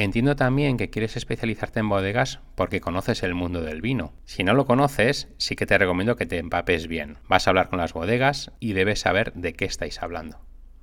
Entiendo 0.00 0.36
también 0.36 0.76
que 0.76 0.90
quieres 0.90 1.16
especializarte 1.16 1.80
en 1.80 1.88
bodegas 1.88 2.38
porque 2.54 2.80
conoces 2.80 3.24
el 3.24 3.34
mundo 3.34 3.62
del 3.62 3.80
vino. 3.80 4.12
Si 4.26 4.44
no 4.44 4.54
lo 4.54 4.64
conoces, 4.64 5.26
sí 5.38 5.56
que 5.56 5.66
te 5.66 5.76
recomiendo 5.76 6.14
que 6.14 6.24
te 6.24 6.38
empapes 6.38 6.86
bien. 6.86 7.18
Vas 7.26 7.48
a 7.48 7.50
hablar 7.50 7.68
con 7.68 7.80
las 7.80 7.94
bodegas 7.94 8.52
y 8.60 8.74
debes 8.74 9.00
saber 9.00 9.32
de 9.32 9.54
qué 9.54 9.64
estáis 9.64 10.00
hablando. 10.00 10.38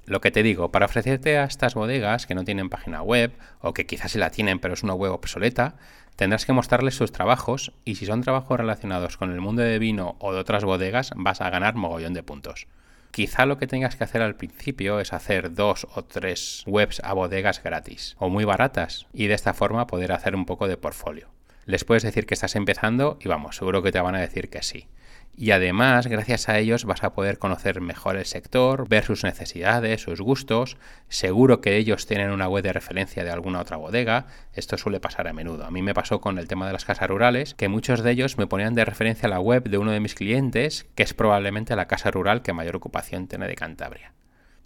Lo 0.06 0.20
que 0.20 0.32
te 0.32 0.44
digo, 0.44 0.70
para 0.70 0.88
ofrecerte 0.88 1.38
a 1.38 1.46
estas 1.46 1.76
bodegas 1.76 2.28
que 2.28 2.36
no 2.36 2.44
tienen 2.44 2.68
página 2.68 3.02
web 3.02 3.32
o 3.62 3.74
que 3.74 3.86
quizás 3.86 4.12
sí 4.12 4.20
la 4.20 4.32
tienen 4.32 4.60
pero 4.60 4.74
es 4.74 4.84
una 4.84 4.96
web 4.96 5.14
obsoleta, 5.14 5.78
tendrás 6.18 6.46
que 6.46 6.52
mostrarles 6.52 6.96
sus 6.96 7.14
trabajos 7.14 7.72
y 7.86 7.96
si 7.96 8.06
son 8.06 8.20
trabajos 8.20 8.58
relacionados 8.58 9.16
con 9.16 9.32
el 9.32 9.40
mundo 9.40 9.62
de 9.62 9.80
vino 9.80 10.18
o 10.20 10.34
de 10.34 10.42
otras 10.42 10.66
bodegas 10.66 11.14
vas 11.16 11.40
a 11.40 11.50
ganar 11.50 11.76
mogollón 11.76 12.14
de 12.14 12.24
puntos. 12.24 12.68
Quizá 13.16 13.46
lo 13.46 13.58
que 13.58 13.66
tengas 13.66 13.96
que 13.96 14.04
hacer 14.04 14.22
al 14.22 14.36
principio 14.36 15.00
es 15.00 15.14
hacer 15.14 15.54
dos 15.54 15.88
o 15.96 16.04
tres 16.04 16.66
webs 16.68 17.00
a 17.02 17.14
bodegas 17.14 17.64
gratis 17.64 18.14
o 18.20 18.28
muy 18.28 18.44
baratas 18.44 19.08
y 19.14 19.28
de 19.28 19.36
esta 19.36 19.54
forma 19.54 19.88
poder 19.88 20.12
hacer 20.12 20.36
un 20.36 20.46
poco 20.46 20.68
de 20.68 20.76
portfolio. 20.76 21.30
Les 21.64 21.86
puedes 21.86 22.04
decir 22.04 22.26
que 22.26 22.34
estás 22.34 22.58
empezando 22.58 23.18
y 23.22 23.30
vamos, 23.30 23.56
seguro 23.56 23.82
que 23.82 23.94
te 23.94 24.02
van 24.02 24.16
a 24.16 24.20
decir 24.20 24.50
que 24.50 24.62
sí 24.64 24.90
y 25.38 25.51
además 25.51 26.08
gracias 26.08 26.50
a 26.50 26.58
ellos 26.58 26.86
vas 26.86 27.04
a 27.04 27.13
poder 27.13 27.38
conocer 27.38 27.82
mejor 27.82 28.15
el 28.15 28.25
sector, 28.25 28.88
ver 28.88 29.04
sus 29.04 29.24
necesidades, 29.24 30.01
sus 30.01 30.22
gustos, 30.22 30.77
seguro 31.10 31.62
que 31.62 31.77
ellos 31.77 32.06
tienen 32.06 32.32
una 32.32 32.48
web 32.48 32.63
de 32.63 32.74
referencia 32.74 33.24
de 33.24 33.32
alguna 33.32 33.60
otra 33.60 33.77
bodega, 33.77 34.27
esto 34.54 34.77
suele 34.77 35.00
pasar 35.00 35.27
a 35.27 35.34
menudo. 35.34 35.65
A 35.65 35.72
mí 35.72 35.82
me 35.82 35.94
pasó 35.94 36.22
con 36.22 36.38
el 36.38 36.48
tema 36.48 36.68
de 36.68 36.74
las 36.74 36.86
casas 36.86 37.10
rurales, 37.10 37.54
que 37.54 37.68
muchos 37.68 38.01
de 38.04 38.12
ellos 38.12 38.38
me 38.38 38.48
ponían 38.48 38.75
de 38.75 38.86
referencia 38.86 39.30
la 39.30 39.39
web 39.39 39.70
de 39.70 39.77
uno 39.77 39.92
de 39.92 40.00
mis 40.00 40.15
clientes, 40.15 40.86
que 40.96 41.04
es 41.04 41.13
probablemente 41.13 41.75
la 41.75 41.88
casa 41.88 42.12
rural 42.12 42.42
que 42.42 42.54
mayor 42.54 42.75
ocupación 42.75 43.27
tiene 43.27 43.48
de 43.48 43.56
Cantabria. 43.56 44.13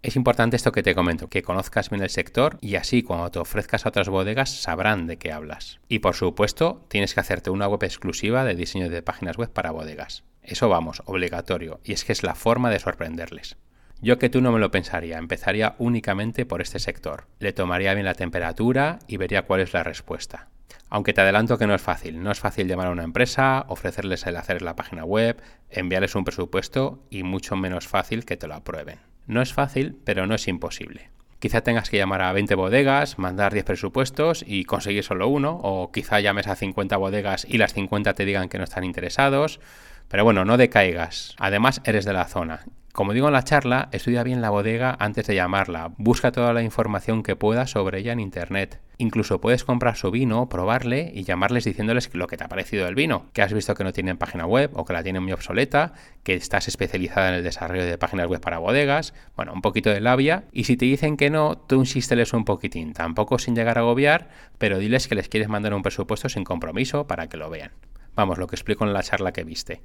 Es 0.02 0.16
importante 0.16 0.56
esto 0.56 0.72
que 0.72 0.82
te 0.82 0.96
comento, 0.96 1.28
que 1.28 1.42
conozcas 1.42 1.90
bien 1.90 2.02
el 2.02 2.10
sector 2.10 2.58
y 2.62 2.76
así 2.76 3.04
cuando 3.04 3.30
te 3.32 3.40
ofrezcas 3.40 3.86
a 3.86 3.90
otras 3.90 4.08
bodegas 4.08 4.50
sabrán 4.50 5.08
de 5.08 5.18
qué 5.18 5.34
hablas. 5.34 5.82
Y 5.90 6.00
por 6.00 6.16
supuesto, 6.16 6.86
tienes 6.88 7.14
que 7.14 7.20
hacerte 7.20 7.50
una 7.50 7.68
web 7.68 7.84
exclusiva 7.84 8.46
de 8.46 8.56
diseño 8.56 8.90
de 8.90 9.02
páginas 9.02 9.36
web 9.36 9.52
para 9.52 9.72
bodegas. 9.72 10.24
Eso 10.44 10.70
vamos, 10.70 11.04
obligatorio, 11.06 11.80
y 11.84 11.94
es 11.94 12.06
que 12.06 12.12
es 12.12 12.24
la 12.24 12.36
forma 12.36 12.70
de 12.70 12.80
sorprenderles. 12.80 13.58
Yo 14.02 14.18
que 14.18 14.30
tú 14.30 14.42
no 14.42 14.52
me 14.52 14.60
lo 14.60 14.72
pensaría, 14.72 15.18
empezaría 15.18 15.76
únicamente 15.78 16.46
por 16.46 16.62
este 16.62 16.80
sector. 16.80 17.28
Le 17.40 17.52
tomaría 17.52 17.94
bien 17.94 18.06
la 18.06 18.14
temperatura 18.14 19.00
y 19.08 19.18
vería 19.18 19.42
cuál 19.42 19.60
es 19.60 19.74
la 19.74 19.84
respuesta. 19.84 20.48
Aunque 20.90 21.14
te 21.14 21.22
adelanto 21.22 21.58
que 21.58 21.68
no 21.68 21.76
es 21.76 21.82
fácil, 21.82 22.24
no 22.24 22.32
es 22.32 22.40
fácil 22.40 22.68
llamar 22.68 22.88
a 22.88 22.92
una 22.92 23.04
empresa, 23.04 23.66
ofrecerles 23.68 24.26
el 24.26 24.38
hacer 24.38 24.62
la 24.62 24.76
página 24.76 25.04
web, 25.04 25.42
enviarles 25.70 26.16
un 26.16 26.24
presupuesto 26.24 27.04
y 27.10 27.24
mucho 27.24 27.56
menos 27.56 27.88
fácil 27.88 28.26
que 28.26 28.38
te 28.38 28.48
lo 28.48 28.56
aprueben. 28.56 29.00
No 29.28 29.42
es 29.42 29.54
fácil, 29.54 30.00
pero 30.04 30.26
no 30.26 30.34
es 30.34 30.48
imposible. 30.48 31.12
Quizá 31.40 31.62
tengas 31.62 31.90
que 31.90 31.98
llamar 31.98 32.22
a 32.22 32.34
20 32.34 32.56
bodegas, 32.56 33.20
mandar 33.20 33.54
10 33.54 33.64
presupuestos 33.64 34.44
y 34.46 34.66
conseguir 34.66 35.04
solo 35.04 35.28
uno, 35.28 35.60
o 35.62 35.92
quizá 35.92 36.20
llames 36.20 36.48
a 36.48 36.56
50 36.56 36.98
bodegas 36.98 37.46
y 37.48 37.58
las 37.58 37.74
50 37.74 38.14
te 38.14 38.26
digan 38.26 38.50
que 38.50 38.58
no 38.58 38.64
están 38.64 38.84
interesados. 38.84 39.60
Pero 40.10 40.24
bueno, 40.24 40.44
no 40.44 40.58
decaigas. 40.58 41.36
Además, 41.38 41.82
eres 41.86 42.04
de 42.04 42.14
la 42.14 42.26
zona. 42.26 42.66
Como 42.92 43.14
digo 43.14 43.28
en 43.28 43.34
la 43.34 43.44
charla, 43.44 43.88
estudia 43.92 44.24
bien 44.24 44.42
la 44.42 44.50
bodega 44.50 44.98
antes 45.00 45.28
de 45.28 45.36
llamarla. 45.36 45.94
Busca 45.98 46.32
toda 46.32 46.52
la 46.52 46.64
información 46.64 47.24
que 47.24 47.36
puedas 47.36 47.70
sobre 47.70 48.00
ella 48.00 48.12
en 48.12 48.20
internet. 48.20 48.82
Incluso 48.98 49.40
puedes 49.40 49.64
comprar 49.64 49.96
su 49.96 50.12
vino, 50.12 50.50
probarle 50.50 51.12
y 51.14 51.24
llamarles 51.24 51.64
diciéndoles 51.64 52.14
lo 52.14 52.28
que 52.28 52.36
te 52.36 52.44
ha 52.44 52.50
parecido 52.50 52.86
del 52.86 52.96
vino, 52.96 53.28
que 53.32 53.42
has 53.42 53.54
visto 53.54 53.74
que 53.76 53.86
no 53.86 53.94
tienen 53.94 54.18
página 54.18 54.46
web 54.46 54.72
o 54.74 54.84
que 54.84 54.92
la 54.92 55.04
tienen 55.04 55.24
muy 55.24 55.32
obsoleta, 55.32 55.94
que 56.24 56.34
estás 56.34 56.68
especializada 56.68 57.30
en 57.30 57.36
el 57.36 57.44
desarrollo 57.44 57.86
de 57.86 57.98
páginas 57.98 58.28
web 58.28 58.42
para 58.42 58.58
bodegas, 58.58 59.14
bueno, 59.38 59.54
un 59.54 59.62
poquito 59.62 59.92
de 59.92 60.02
labia, 60.02 60.44
y 60.52 60.66
si 60.66 60.76
te 60.76 60.84
dicen 60.84 61.16
que 61.16 61.30
no, 61.30 61.58
tú 61.58 61.76
insísteles 61.76 62.34
un 62.34 62.44
poquitín, 62.44 62.92
tampoco 62.92 63.40
sin 63.40 63.56
llegar 63.56 63.78
a 63.78 63.82
agobiar, 63.82 64.28
pero 64.58 64.80
diles 64.80 65.08
que 65.08 65.16
les 65.16 65.30
quieres 65.30 65.48
mandar 65.48 65.74
un 65.74 65.84
presupuesto 65.84 66.28
sin 66.28 66.44
compromiso 66.44 67.08
para 67.08 67.30
que 67.30 67.38
lo 67.38 67.50
vean. 67.50 67.72
Vamos, 68.20 68.38
lo 68.38 68.48
que 68.48 68.58
explico 68.58 68.84
en 68.84 68.92
la 68.92 69.02
charla 69.02 69.32
que 69.32 69.46
viste. 69.46 69.82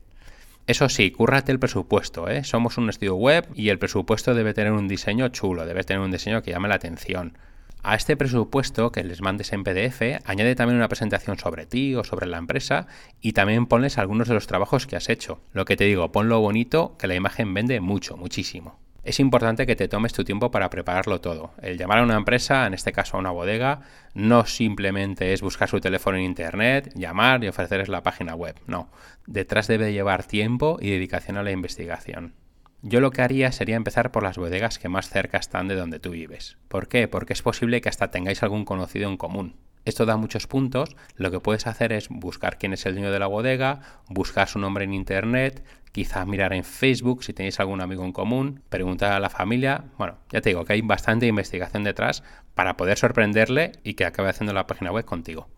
Eso 0.67 0.89
sí, 0.89 1.13
cúrrate 1.13 1.53
el 1.53 1.61
presupuesto, 1.61 2.29
¿eh? 2.29 2.43
Somos 2.43 2.79
un 2.79 2.91
estudio 2.91 3.15
web 3.15 3.47
y 3.55 3.69
el 3.69 3.79
presupuesto 3.79 4.35
debe 4.35 4.55
tener 4.55 4.73
un 4.73 4.89
diseño 4.89 5.29
chulo, 5.29 5.65
debe 5.67 5.85
tener 5.85 6.03
un 6.03 6.11
diseño 6.11 6.43
que 6.43 6.51
llame 6.51 6.67
la 6.67 6.75
atención. 6.75 7.39
A 7.85 7.95
este 7.95 8.17
presupuesto 8.17 8.91
que 8.91 9.05
les 9.05 9.21
mandes 9.21 9.53
en 9.53 9.63
PDF, 9.63 10.21
añade 10.25 10.57
también 10.57 10.79
una 10.79 10.89
presentación 10.89 11.39
sobre 11.39 11.67
ti 11.67 11.95
o 11.95 12.03
sobre 12.03 12.27
la 12.27 12.39
empresa 12.39 12.89
y 13.21 13.35
también 13.35 13.67
ponles 13.67 13.99
algunos 13.99 14.27
de 14.27 14.35
los 14.35 14.49
trabajos 14.49 14.89
que 14.89 14.97
has 14.97 15.09
hecho. 15.09 15.41
Lo 15.53 15.65
que 15.65 15.77
te 15.77 15.85
digo, 15.85 16.11
ponlo 16.11 16.41
bonito, 16.41 16.97
que 16.99 17.07
la 17.07 17.15
imagen 17.15 17.55
vende 17.55 17.79
mucho, 17.79 18.17
muchísimo 18.17 18.84
es 19.05 19.21
importante 19.21 19.67
que 19.67 19.77
te 19.77 19.89
tomes 19.89 20.13
tu 20.13 20.25
tiempo 20.25 20.51
para 20.51 20.71
prepararlo 20.71 21.21
todo. 21.21 21.53
El 21.61 21.77
llamar 21.77 21.99
a 21.99 22.03
una 22.03 22.17
empresa, 22.17 22.67
en 22.67 22.75
este 22.75 22.93
caso 22.93 23.17
a 23.17 23.21
una 23.21 23.31
bodega, 23.31 23.83
no 24.15 24.47
simplemente 24.47 25.33
es 25.33 25.43
buscar 25.43 25.69
su 25.69 25.81
teléfono 25.81 26.17
en 26.17 26.25
internet, 26.25 26.91
llamar 26.95 27.45
y 27.45 27.49
ofrecerles 27.49 27.89
la 27.89 28.03
página 28.03 28.35
web. 28.35 28.57
No, 28.67 28.91
detrás 29.27 29.67
debe 29.67 29.93
llevar 29.93 30.25
tiempo 30.25 30.79
y 30.81 30.91
dedicación 30.91 31.37
a 31.37 31.43
la 31.43 31.51
investigación. 31.51 32.35
Yo 32.81 33.01
lo 33.01 33.11
que 33.11 33.23
haría 33.23 33.53
sería 33.53 33.77
empezar 33.77 34.11
por 34.11 34.23
las 34.23 34.37
bodegas 34.37 34.79
que 34.79 34.89
más 34.89 35.09
cerca 35.09 35.39
están 35.39 35.69
de 35.69 35.75
donde 35.75 36.01
tú 36.01 36.11
vives. 36.11 36.59
¿Por 36.69 36.89
qué? 36.89 37.09
Porque 37.09 37.33
es 37.33 37.43
posible 37.43 37.81
que 37.81 37.89
hasta 37.89 38.11
tengáis 38.11 38.43
algún 38.43 38.65
conocido 38.65 39.09
en 39.09 39.17
común. 39.17 39.57
Esto 39.85 40.07
da 40.07 40.17
muchos 40.17 40.47
puntos. 40.47 40.97
Lo 41.17 41.31
que 41.31 41.41
puedes 41.41 41.67
hacer 41.67 41.93
es 41.93 42.09
buscar 42.09 42.59
quién 42.59 42.73
es 42.73 42.87
el 42.87 42.95
dueño 42.95 43.11
de 43.11 43.19
la 43.19 43.27
bodega, 43.27 43.81
buscar 44.09 44.49
su 44.49 44.59
nombre 44.59 44.85
en 44.85 44.95
internet, 44.95 45.63
quizá 45.95 46.27
mirar 46.27 46.53
en 46.53 46.65
Facebook 46.65 47.23
si 47.23 47.33
tenéis 47.33 47.61
algún 47.61 47.81
amigo 47.81 48.05
en 48.05 48.11
común, 48.11 48.61
preguntar 48.69 49.13
a 49.13 49.21
la 49.21 49.31
familia. 49.31 49.85
Bueno, 49.97 50.19
ya 50.29 50.41
te 50.41 50.51
digo 50.51 50.65
que 50.65 50.73
hay 50.73 50.81
bastante 50.81 51.29
investigación 51.29 51.85
detrás 51.85 52.25
para 52.57 52.77
poder 52.77 52.99
sorprenderle 52.99 53.71
y 53.85 53.95
que 53.95 54.05
acabe 54.05 54.29
haciendo 54.29 54.53
la 54.53 54.67
página 54.67 54.91
web 54.91 55.05
contigo. 55.05 55.49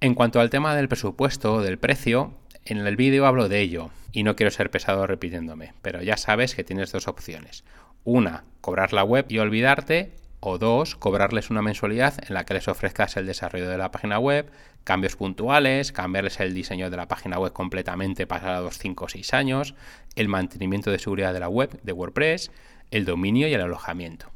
En 0.00 0.14
cuanto 0.14 0.40
al 0.40 0.50
tema 0.50 0.74
del 0.74 0.88
presupuesto, 0.88 1.60
del 1.60 1.78
precio, 1.78 2.32
en 2.64 2.78
el 2.78 2.96
vídeo 2.96 3.26
hablo 3.26 3.48
de 3.48 3.60
ello 3.60 3.90
y 4.12 4.22
no 4.22 4.34
quiero 4.34 4.50
ser 4.50 4.70
pesado 4.70 5.06
repitiéndome, 5.06 5.74
pero 5.82 6.02
ya 6.02 6.16
sabes 6.16 6.54
que 6.54 6.64
tienes 6.64 6.90
dos 6.90 7.06
opciones. 7.06 7.64
Una, 8.04 8.44
cobrar 8.60 8.92
la 8.92 9.04
web 9.04 9.26
y 9.28 9.38
olvidarte, 9.38 10.12
o 10.40 10.58
dos, 10.58 10.96
cobrarles 10.96 11.50
una 11.50 11.62
mensualidad 11.62 12.14
en 12.26 12.34
la 12.34 12.44
que 12.44 12.54
les 12.54 12.66
ofrezcas 12.66 13.16
el 13.16 13.26
desarrollo 13.26 13.68
de 13.68 13.78
la 13.78 13.92
página 13.92 14.18
web, 14.18 14.50
cambios 14.84 15.16
puntuales, 15.16 15.92
cambiarles 15.92 16.40
el 16.40 16.54
diseño 16.54 16.90
de 16.90 16.96
la 16.96 17.08
página 17.08 17.38
web 17.38 17.52
completamente 17.52 18.26
pasados 18.26 18.78
5 18.78 19.04
o 19.04 19.08
6 19.08 19.34
años, 19.34 19.74
el 20.16 20.28
mantenimiento 20.28 20.90
de 20.90 20.98
seguridad 20.98 21.32
de 21.32 21.40
la 21.40 21.48
web 21.48 21.80
de 21.82 21.92
WordPress, 21.92 22.50
el 22.90 23.04
dominio 23.04 23.48
y 23.48 23.54
el 23.54 23.60
alojamiento. 23.60 24.30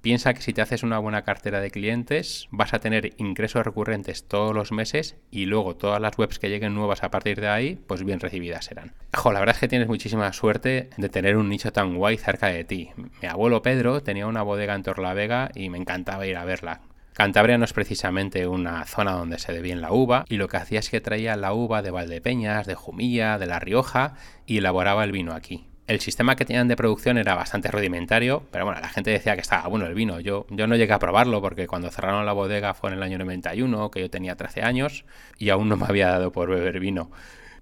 Piensa 0.00 0.32
que 0.32 0.42
si 0.42 0.52
te 0.52 0.62
haces 0.62 0.84
una 0.84 1.00
buena 1.00 1.22
cartera 1.22 1.60
de 1.60 1.72
clientes, 1.72 2.46
vas 2.52 2.72
a 2.72 2.78
tener 2.78 3.14
ingresos 3.16 3.64
recurrentes 3.64 4.28
todos 4.28 4.54
los 4.54 4.70
meses 4.70 5.16
y 5.32 5.46
luego 5.46 5.76
todas 5.76 6.00
las 6.00 6.16
webs 6.16 6.38
que 6.38 6.48
lleguen 6.48 6.72
nuevas 6.72 7.02
a 7.02 7.10
partir 7.10 7.40
de 7.40 7.48
ahí, 7.48 7.80
pues 7.88 8.04
bien 8.04 8.20
recibidas 8.20 8.66
serán. 8.66 8.94
Jo, 9.12 9.32
la 9.32 9.40
verdad 9.40 9.56
es 9.56 9.60
que 9.60 9.66
tienes 9.66 9.88
muchísima 9.88 10.32
suerte 10.32 10.90
de 10.96 11.08
tener 11.08 11.36
un 11.36 11.48
nicho 11.48 11.72
tan 11.72 11.96
guay 11.96 12.16
cerca 12.16 12.46
de 12.46 12.62
ti. 12.62 12.90
Mi 13.20 13.28
abuelo 13.28 13.60
Pedro 13.62 14.00
tenía 14.00 14.28
una 14.28 14.42
bodega 14.42 14.76
en 14.76 14.84
Torlavega 14.84 15.50
y 15.52 15.68
me 15.68 15.78
encantaba 15.78 16.28
ir 16.28 16.36
a 16.36 16.44
verla. 16.44 16.80
Cantabria 17.18 17.58
no 17.58 17.64
es 17.64 17.72
precisamente 17.72 18.46
una 18.46 18.84
zona 18.84 19.10
donde 19.10 19.40
se 19.40 19.52
dé 19.52 19.60
bien 19.60 19.80
la 19.80 19.90
uva, 19.90 20.24
y 20.28 20.36
lo 20.36 20.46
que 20.46 20.56
hacía 20.56 20.78
es 20.78 20.88
que 20.88 21.00
traía 21.00 21.34
la 21.34 21.52
uva 21.52 21.82
de 21.82 21.90
Valdepeñas, 21.90 22.64
de 22.64 22.76
Jumilla, 22.76 23.38
de 23.38 23.46
La 23.46 23.58
Rioja, 23.58 24.14
y 24.46 24.58
elaboraba 24.58 25.02
el 25.02 25.10
vino 25.10 25.32
aquí 25.32 25.66
el 25.88 26.00
sistema 26.00 26.36
que 26.36 26.44
tenían 26.44 26.68
de 26.68 26.76
producción 26.76 27.16
era 27.16 27.34
bastante 27.34 27.70
rudimentario, 27.70 28.42
pero 28.50 28.66
bueno, 28.66 28.78
la 28.78 28.90
gente 28.90 29.10
decía 29.10 29.34
que 29.34 29.40
estaba 29.40 29.66
bueno 29.68 29.86
el 29.86 29.94
vino. 29.94 30.20
Yo, 30.20 30.46
yo 30.50 30.66
no 30.66 30.76
llegué 30.76 30.92
a 30.92 30.98
probarlo 30.98 31.40
porque 31.40 31.66
cuando 31.66 31.90
cerraron 31.90 32.26
la 32.26 32.34
bodega 32.34 32.74
fue 32.74 32.90
en 32.90 32.98
el 32.98 33.02
año 33.02 33.16
91, 33.16 33.90
que 33.90 34.00
yo 34.00 34.10
tenía 34.10 34.36
13 34.36 34.62
años 34.62 35.06
y 35.38 35.48
aún 35.48 35.70
no 35.70 35.78
me 35.78 35.86
había 35.86 36.08
dado 36.08 36.30
por 36.30 36.50
beber 36.50 36.78
vino. 36.78 37.10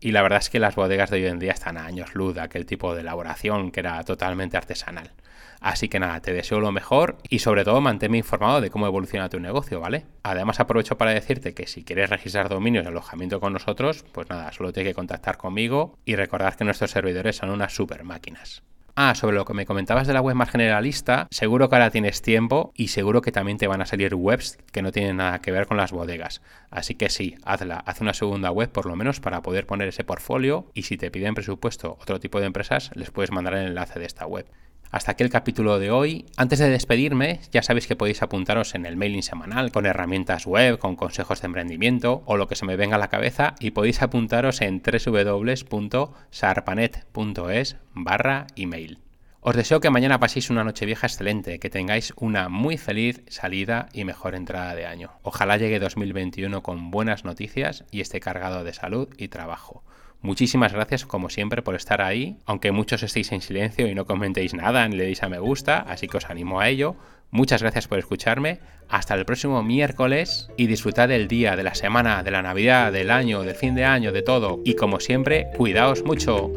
Y 0.00 0.12
la 0.12 0.22
verdad 0.22 0.40
es 0.40 0.50
que 0.50 0.58
las 0.58 0.74
bodegas 0.74 1.10
de 1.10 1.18
hoy 1.18 1.26
en 1.26 1.38
día 1.38 1.52
están 1.52 1.76
a 1.78 1.86
años 1.86 2.14
luz 2.14 2.34
de 2.34 2.42
aquel 2.42 2.66
tipo 2.66 2.94
de 2.94 3.00
elaboración 3.00 3.70
que 3.70 3.80
era 3.80 4.02
totalmente 4.04 4.56
artesanal. 4.56 5.12
Así 5.60 5.88
que 5.88 5.98
nada, 5.98 6.20
te 6.20 6.32
deseo 6.32 6.60
lo 6.60 6.70
mejor 6.70 7.16
y 7.28 7.38
sobre 7.38 7.64
todo 7.64 7.80
manténme 7.80 8.18
informado 8.18 8.60
de 8.60 8.70
cómo 8.70 8.86
evoluciona 8.86 9.28
tu 9.28 9.40
negocio, 9.40 9.80
¿vale? 9.80 10.04
Además 10.22 10.60
aprovecho 10.60 10.98
para 10.98 11.12
decirte 11.12 11.54
que 11.54 11.66
si 11.66 11.82
quieres 11.82 12.10
registrar 12.10 12.48
dominios 12.48 12.84
de 12.84 12.90
alojamiento 12.90 13.40
con 13.40 13.52
nosotros, 13.52 14.04
pues 14.12 14.28
nada, 14.28 14.52
solo 14.52 14.72
tienes 14.72 14.90
que 14.90 14.94
contactar 14.94 15.38
conmigo 15.38 15.98
y 16.04 16.16
recordar 16.16 16.56
que 16.56 16.64
nuestros 16.64 16.90
servidores 16.90 17.36
son 17.36 17.50
unas 17.50 17.74
super 17.74 18.04
máquinas. 18.04 18.62
Ah, 18.98 19.14
sobre 19.14 19.36
lo 19.36 19.44
que 19.44 19.52
me 19.52 19.66
comentabas 19.66 20.06
de 20.06 20.14
la 20.14 20.22
web 20.22 20.34
más 20.34 20.48
generalista, 20.48 21.28
seguro 21.30 21.68
que 21.68 21.74
ahora 21.74 21.90
tienes 21.90 22.22
tiempo 22.22 22.72
y 22.74 22.88
seguro 22.88 23.20
que 23.20 23.30
también 23.30 23.58
te 23.58 23.66
van 23.66 23.82
a 23.82 23.86
salir 23.86 24.14
webs 24.14 24.56
que 24.72 24.80
no 24.80 24.90
tienen 24.90 25.18
nada 25.18 25.42
que 25.42 25.52
ver 25.52 25.66
con 25.66 25.76
las 25.76 25.92
bodegas. 25.92 26.40
Así 26.70 26.94
que 26.94 27.10
sí, 27.10 27.36
hazla, 27.44 27.76
haz 27.76 28.00
una 28.00 28.14
segunda 28.14 28.50
web 28.50 28.70
por 28.70 28.86
lo 28.86 28.96
menos 28.96 29.20
para 29.20 29.42
poder 29.42 29.66
poner 29.66 29.88
ese 29.88 30.02
portfolio 30.02 30.70
y 30.72 30.84
si 30.84 30.96
te 30.96 31.10
piden 31.10 31.34
presupuesto 31.34 31.98
otro 32.00 32.20
tipo 32.20 32.40
de 32.40 32.46
empresas, 32.46 32.90
les 32.94 33.10
puedes 33.10 33.32
mandar 33.32 33.52
el 33.52 33.66
enlace 33.66 33.98
de 33.98 34.06
esta 34.06 34.26
web. 34.26 34.46
Hasta 34.96 35.12
aquí 35.12 35.22
el 35.22 35.28
capítulo 35.28 35.78
de 35.78 35.90
hoy. 35.90 36.24
Antes 36.38 36.58
de 36.58 36.70
despedirme, 36.70 37.40
ya 37.52 37.62
sabéis 37.62 37.86
que 37.86 37.96
podéis 37.96 38.22
apuntaros 38.22 38.74
en 38.74 38.86
el 38.86 38.96
mailing 38.96 39.22
semanal 39.22 39.70
con 39.70 39.84
herramientas 39.84 40.46
web, 40.46 40.78
con 40.78 40.96
consejos 40.96 41.42
de 41.42 41.48
emprendimiento 41.48 42.22
o 42.24 42.38
lo 42.38 42.48
que 42.48 42.54
se 42.54 42.64
me 42.64 42.76
venga 42.76 42.96
a 42.96 42.98
la 42.98 43.10
cabeza 43.10 43.56
y 43.60 43.72
podéis 43.72 44.00
apuntaros 44.00 44.62
en 44.62 44.80
www.sarpanet.es 44.80 47.76
barra 47.92 48.46
email. 48.56 49.00
Os 49.40 49.54
deseo 49.54 49.80
que 49.80 49.90
mañana 49.90 50.18
paséis 50.18 50.48
una 50.48 50.64
noche 50.64 50.86
vieja 50.86 51.08
excelente, 51.08 51.58
que 51.58 51.68
tengáis 51.68 52.14
una 52.16 52.48
muy 52.48 52.78
feliz 52.78 53.22
salida 53.28 53.90
y 53.92 54.04
mejor 54.04 54.34
entrada 54.34 54.74
de 54.74 54.86
año. 54.86 55.10
Ojalá 55.20 55.58
llegue 55.58 55.78
2021 55.78 56.62
con 56.62 56.90
buenas 56.90 57.22
noticias 57.22 57.84
y 57.90 58.00
esté 58.00 58.20
cargado 58.20 58.64
de 58.64 58.72
salud 58.72 59.10
y 59.18 59.28
trabajo. 59.28 59.84
Muchísimas 60.22 60.72
gracias 60.72 61.04
como 61.06 61.30
siempre 61.30 61.62
por 61.62 61.74
estar 61.74 62.02
ahí, 62.02 62.38
aunque 62.46 62.72
muchos 62.72 63.02
estéis 63.02 63.32
en 63.32 63.42
silencio 63.42 63.86
y 63.86 63.94
no 63.94 64.06
comentéis 64.06 64.54
nada 64.54 64.88
ni 64.88 64.96
le 64.96 65.04
deis 65.04 65.22
a 65.22 65.28
me 65.28 65.38
gusta, 65.38 65.78
así 65.78 66.08
que 66.08 66.16
os 66.16 66.30
animo 66.30 66.60
a 66.60 66.68
ello. 66.68 66.96
Muchas 67.30 67.62
gracias 67.62 67.88
por 67.88 67.98
escucharme, 67.98 68.60
hasta 68.88 69.14
el 69.14 69.24
próximo 69.24 69.62
miércoles 69.62 70.48
y 70.56 70.66
disfrutad 70.68 71.08
del 71.08 71.28
día, 71.28 71.56
de 71.56 71.64
la 71.64 71.74
semana, 71.74 72.22
de 72.22 72.30
la 72.30 72.42
Navidad, 72.42 72.92
del 72.92 73.10
año, 73.10 73.42
del 73.42 73.56
fin 73.56 73.74
de 73.74 73.84
año, 73.84 74.12
de 74.12 74.22
todo. 74.22 74.60
Y 74.64 74.74
como 74.74 75.00
siempre, 75.00 75.48
cuidaos 75.56 76.04
mucho. 76.04 76.52